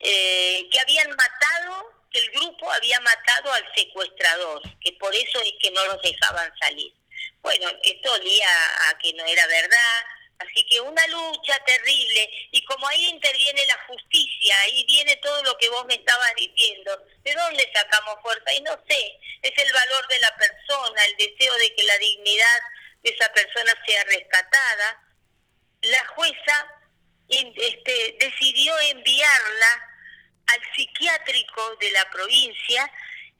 Eh, 0.00 0.68
que 0.72 0.80
habían 0.80 1.10
matado, 1.10 1.92
que 2.10 2.18
el 2.18 2.30
grupo 2.32 2.70
había 2.72 2.98
matado 3.00 3.52
al 3.52 3.64
secuestrador, 3.76 4.62
que 4.80 4.92
por 4.94 5.14
eso 5.14 5.40
es 5.42 5.52
que 5.60 5.70
no 5.70 5.84
los 5.86 6.02
dejaban 6.02 6.52
salir. 6.58 6.92
Bueno, 7.40 7.70
esto 7.84 8.12
olía 8.12 8.88
a 8.88 8.98
que 8.98 9.12
no 9.12 9.24
era 9.24 9.46
verdad, 9.46 10.04
Así 10.42 10.66
que 10.66 10.80
una 10.80 11.06
lucha 11.06 11.58
terrible 11.64 12.30
y 12.50 12.64
como 12.64 12.86
ahí 12.88 13.06
interviene 13.06 13.64
la 13.66 13.78
justicia, 13.86 14.58
ahí 14.62 14.84
viene 14.86 15.16
todo 15.16 15.42
lo 15.44 15.56
que 15.56 15.68
vos 15.68 15.84
me 15.86 15.94
estabas 15.94 16.34
diciendo, 16.36 16.98
¿de 17.22 17.34
dónde 17.34 17.70
sacamos 17.74 18.16
fuerza? 18.22 18.54
Y 18.54 18.60
no 18.62 18.72
sé, 18.88 19.18
es 19.42 19.52
el 19.56 19.72
valor 19.72 20.08
de 20.08 20.20
la 20.20 20.36
persona, 20.36 21.04
el 21.04 21.16
deseo 21.16 21.54
de 21.54 21.74
que 21.74 21.84
la 21.84 21.98
dignidad 21.98 22.60
esa 23.02 23.32
persona 23.32 23.74
sea 23.86 24.04
rescatada, 24.04 25.02
la 25.82 26.06
jueza 26.08 26.66
este, 27.28 28.16
decidió 28.20 28.78
enviarla 28.80 29.88
al 30.46 30.60
psiquiátrico 30.74 31.76
de 31.76 31.90
la 31.92 32.08
provincia, 32.10 32.90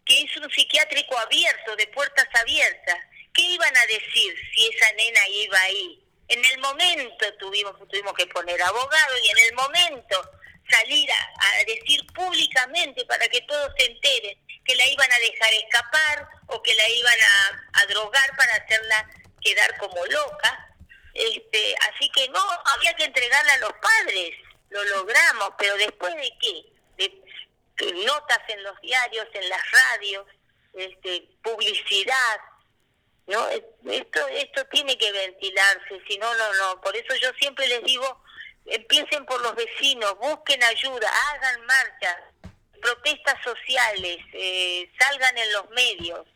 que 0.04 0.22
es 0.22 0.36
un 0.36 0.50
psiquiátrico 0.50 1.16
abierto, 1.18 1.76
de 1.76 1.86
puertas 1.88 2.26
abiertas. 2.40 2.98
¿Qué 3.32 3.42
iban 3.42 3.76
a 3.76 3.86
decir 3.86 4.34
si 4.54 4.66
esa 4.68 4.92
nena 4.92 5.28
iba 5.28 5.60
ahí? 5.60 6.04
En 6.28 6.44
el 6.44 6.58
momento 6.58 7.32
tuvimos, 7.34 7.76
tuvimos 7.88 8.14
que 8.14 8.26
poner 8.26 8.60
abogado 8.62 9.18
y 9.22 9.28
en 9.28 9.38
el 9.38 9.54
momento 9.54 10.30
salir 10.70 11.10
a, 11.10 11.64
decir 11.66 12.06
públicamente 12.14 13.04
para 13.06 13.28
que 13.28 13.40
todos 13.42 13.72
se 13.76 13.86
enteren 13.86 14.38
que 14.64 14.74
la 14.76 14.86
iban 14.86 15.10
a 15.12 15.18
dejar 15.18 15.52
escapar 15.54 16.28
o 16.46 16.62
que 16.62 16.74
la 16.74 16.88
iban 16.88 17.18
a, 17.20 17.80
a 17.80 17.86
drogar 17.86 18.36
para 18.36 18.54
hacerla 18.54 19.10
quedar 19.40 19.76
como 19.78 20.04
loca. 20.06 20.68
Este, 21.14 21.74
así 21.90 22.08
que 22.10 22.28
no, 22.28 22.40
había 22.64 22.94
que 22.94 23.04
entregarla 23.04 23.52
a 23.54 23.58
los 23.58 23.72
padres, 23.74 24.34
lo 24.70 24.82
logramos, 24.84 25.50
pero 25.58 25.76
después 25.76 26.14
de 26.14 26.32
qué? 26.40 26.64
De, 26.96 27.22
notas 28.04 28.38
en 28.48 28.62
los 28.62 28.80
diarios, 28.80 29.26
en 29.32 29.48
las 29.48 29.62
radios, 29.70 30.26
este, 30.74 31.28
publicidad, 31.42 32.40
¿no? 33.26 33.48
Esto, 33.48 34.28
esto 34.28 34.64
tiene 34.66 34.96
que 34.96 35.10
ventilarse, 35.10 36.00
si 36.06 36.16
no, 36.18 36.32
no, 36.34 36.54
no. 36.54 36.80
Por 36.80 36.96
eso 36.96 37.14
yo 37.16 37.30
siempre 37.40 37.66
les 37.68 37.82
digo, 37.82 38.22
empiecen 38.66 39.24
por 39.26 39.40
los 39.42 39.54
vecinos, 39.54 40.16
busquen 40.18 40.62
ayuda, 40.62 41.08
hagan 41.30 41.66
marchas, 41.66 42.16
protestas 42.80 43.36
sociales, 43.42 44.18
eh, 44.32 44.90
salgan 44.98 45.38
en 45.38 45.52
los 45.52 45.70
medios, 45.70 46.26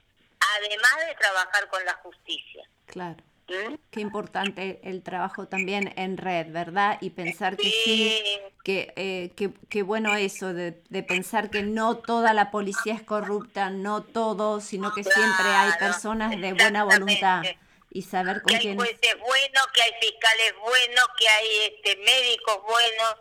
además 0.57 1.09
de 1.09 1.15
trabajar 1.17 1.69
con 1.69 1.85
la 1.85 1.95
justicia. 1.95 2.69
Claro. 2.87 3.17
¿Mm? 3.49 3.75
Qué 3.91 4.01
importante 4.01 4.81
el 4.83 5.03
trabajo 5.03 5.47
también 5.47 5.93
en 5.97 6.17
red, 6.17 6.51
¿verdad? 6.51 6.99
Y 7.01 7.11
pensar 7.11 7.57
que 7.57 7.71
sí, 7.71 8.23
que, 8.65 8.93
eh, 8.97 9.31
que, 9.69 9.83
bueno 9.83 10.17
eso, 10.17 10.53
de, 10.53 10.73
pensar 11.07 11.49
que 11.49 11.63
no 11.63 11.97
toda 11.97 12.33
la 12.33 12.51
policía 12.51 12.95
es 12.95 13.03
corrupta, 13.03 13.71
no 13.71 14.03
todo, 14.03 14.61
sino 14.61 14.93
que 14.93 15.05
siempre 15.05 15.47
hay 15.47 15.73
personas 15.79 16.33
de 16.41 16.55
buena 16.55 16.83
voluntad 16.83 17.43
y 17.91 18.03
saber 18.03 18.43
con 18.43 18.55
que 18.55 18.61
quién... 18.61 18.81
hay 18.81 18.87
jueces 18.89 19.19
buenos, 19.21 19.67
que 19.75 19.83
hay 19.83 19.93
fiscales 20.01 20.55
buenos, 20.61 21.07
que 21.19 21.29
hay 21.29 21.73
este, 21.73 21.97
médicos 21.97 22.63
buenos, 22.63 23.15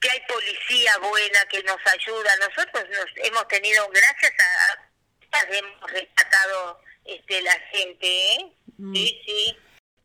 que 0.00 0.10
hay 0.10 0.20
policía 0.26 0.98
buena 0.98 1.44
que 1.50 1.62
nos 1.62 1.78
ayuda. 1.86 2.36
Nosotros 2.36 2.84
nos 2.90 3.26
hemos 3.26 3.46
tenido, 3.48 3.86
gracias 3.88 4.32
a, 4.38 5.44
hemos 5.52 5.90
rescatado 5.90 6.80
este, 7.04 7.42
la 7.42 7.58
gente, 7.72 8.34
¿eh? 8.34 8.52
Mm. 8.78 8.94
Sí, 8.94 9.22
sí. 9.26 9.56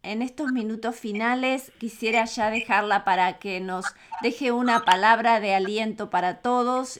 En 0.03 0.21
estos 0.21 0.51
minutos 0.51 0.99
finales 0.99 1.71
quisiera 1.79 2.25
ya 2.25 2.51
dejarla 2.51 3.05
para 3.05 3.39
que 3.39 3.59
nos 3.59 3.85
deje 4.21 4.51
una 4.51 4.85
palabra 4.85 5.39
de 5.39 5.55
aliento 5.55 6.11
para 6.11 6.41
todos. 6.43 6.99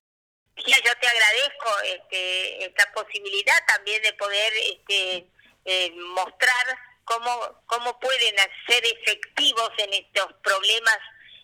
yo 0.55 0.63
te 0.99 1.08
agradezco 1.08 1.81
este, 1.84 2.65
esta 2.65 2.91
posibilidad 2.93 3.53
también 3.67 4.01
de 4.01 4.13
poder 4.13 4.53
este, 4.71 5.27
eh, 5.65 5.91
mostrar 6.15 6.80
cómo, 7.04 7.62
cómo 7.65 7.99
pueden 7.99 8.36
ser 8.67 8.86
efectivos 8.86 9.71
en 9.78 9.93
estos 9.93 10.34
problemas 10.43 10.97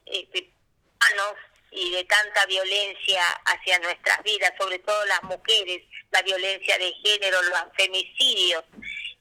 este, 0.05 0.51
humanos 0.99 1.36
y 1.71 1.91
de 1.91 2.03
tanta 2.03 2.45
violencia 2.47 3.23
hacia 3.45 3.79
nuestras 3.79 4.21
vidas, 4.23 4.51
sobre 4.60 4.79
todo 4.79 5.05
las 5.05 5.23
mujeres, 5.23 5.84
la 6.12 6.21
violencia 6.21 6.77
de 6.77 6.93
género, 7.03 7.41
los 7.43 7.60
femicidios. 7.77 8.63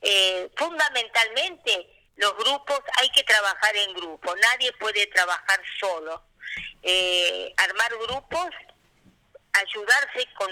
Eh, 0.02 0.50
fundamentalmente, 0.56 1.86
los 2.16 2.36
grupos 2.36 2.80
hay 2.98 3.08
que 3.10 3.22
trabajar 3.22 3.76
en 3.76 3.94
grupo, 3.94 4.34
nadie 4.36 4.72
puede 4.72 5.06
trabajar 5.06 5.60
solo. 5.78 6.24
Eh, 6.82 7.52
armar 7.58 7.92
grupos, 7.98 8.48
ayudarse 9.52 10.26
con 10.34 10.50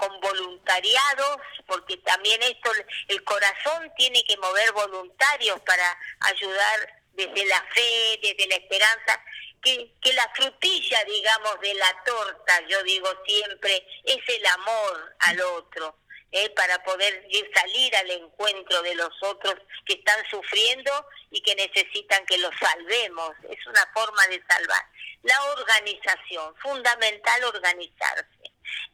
con 0.00 0.20
voluntariados, 0.20 1.36
porque 1.66 1.96
también 1.98 2.42
esto, 2.42 2.72
el 3.08 3.22
corazón 3.24 3.92
tiene 3.96 4.24
que 4.24 4.36
mover 4.38 4.72
voluntarios 4.72 5.60
para 5.60 5.98
ayudar 6.20 7.02
desde 7.12 7.44
la 7.44 7.62
fe, 7.74 8.18
desde 8.22 8.46
la 8.48 8.56
esperanza, 8.56 9.24
que, 9.62 9.92
que 10.00 10.12
la 10.14 10.28
frutilla, 10.34 11.04
digamos, 11.04 11.60
de 11.60 11.74
la 11.74 12.02
torta, 12.04 12.60
yo 12.66 12.82
digo 12.82 13.08
siempre, 13.26 13.86
es 14.04 14.20
el 14.26 14.46
amor 14.46 15.16
al 15.20 15.40
otro. 15.42 15.96
¿eh? 16.32 16.50
para 16.50 16.82
poder 16.82 17.26
salir 17.54 17.96
al 17.96 18.10
encuentro 18.10 18.82
de 18.82 18.94
los 18.94 19.10
otros 19.22 19.54
que 19.84 19.94
están 19.94 20.24
sufriendo 20.30 20.90
y 21.30 21.42
que 21.42 21.54
necesitan 21.54 22.24
que 22.26 22.38
los 22.38 22.52
salvemos. 22.58 23.32
Es 23.48 23.66
una 23.66 23.86
forma 23.92 24.26
de 24.28 24.42
salvar. 24.48 24.84
La 25.22 25.42
organización, 25.52 26.54
fundamental 26.56 27.44
organizarse. 27.44 28.39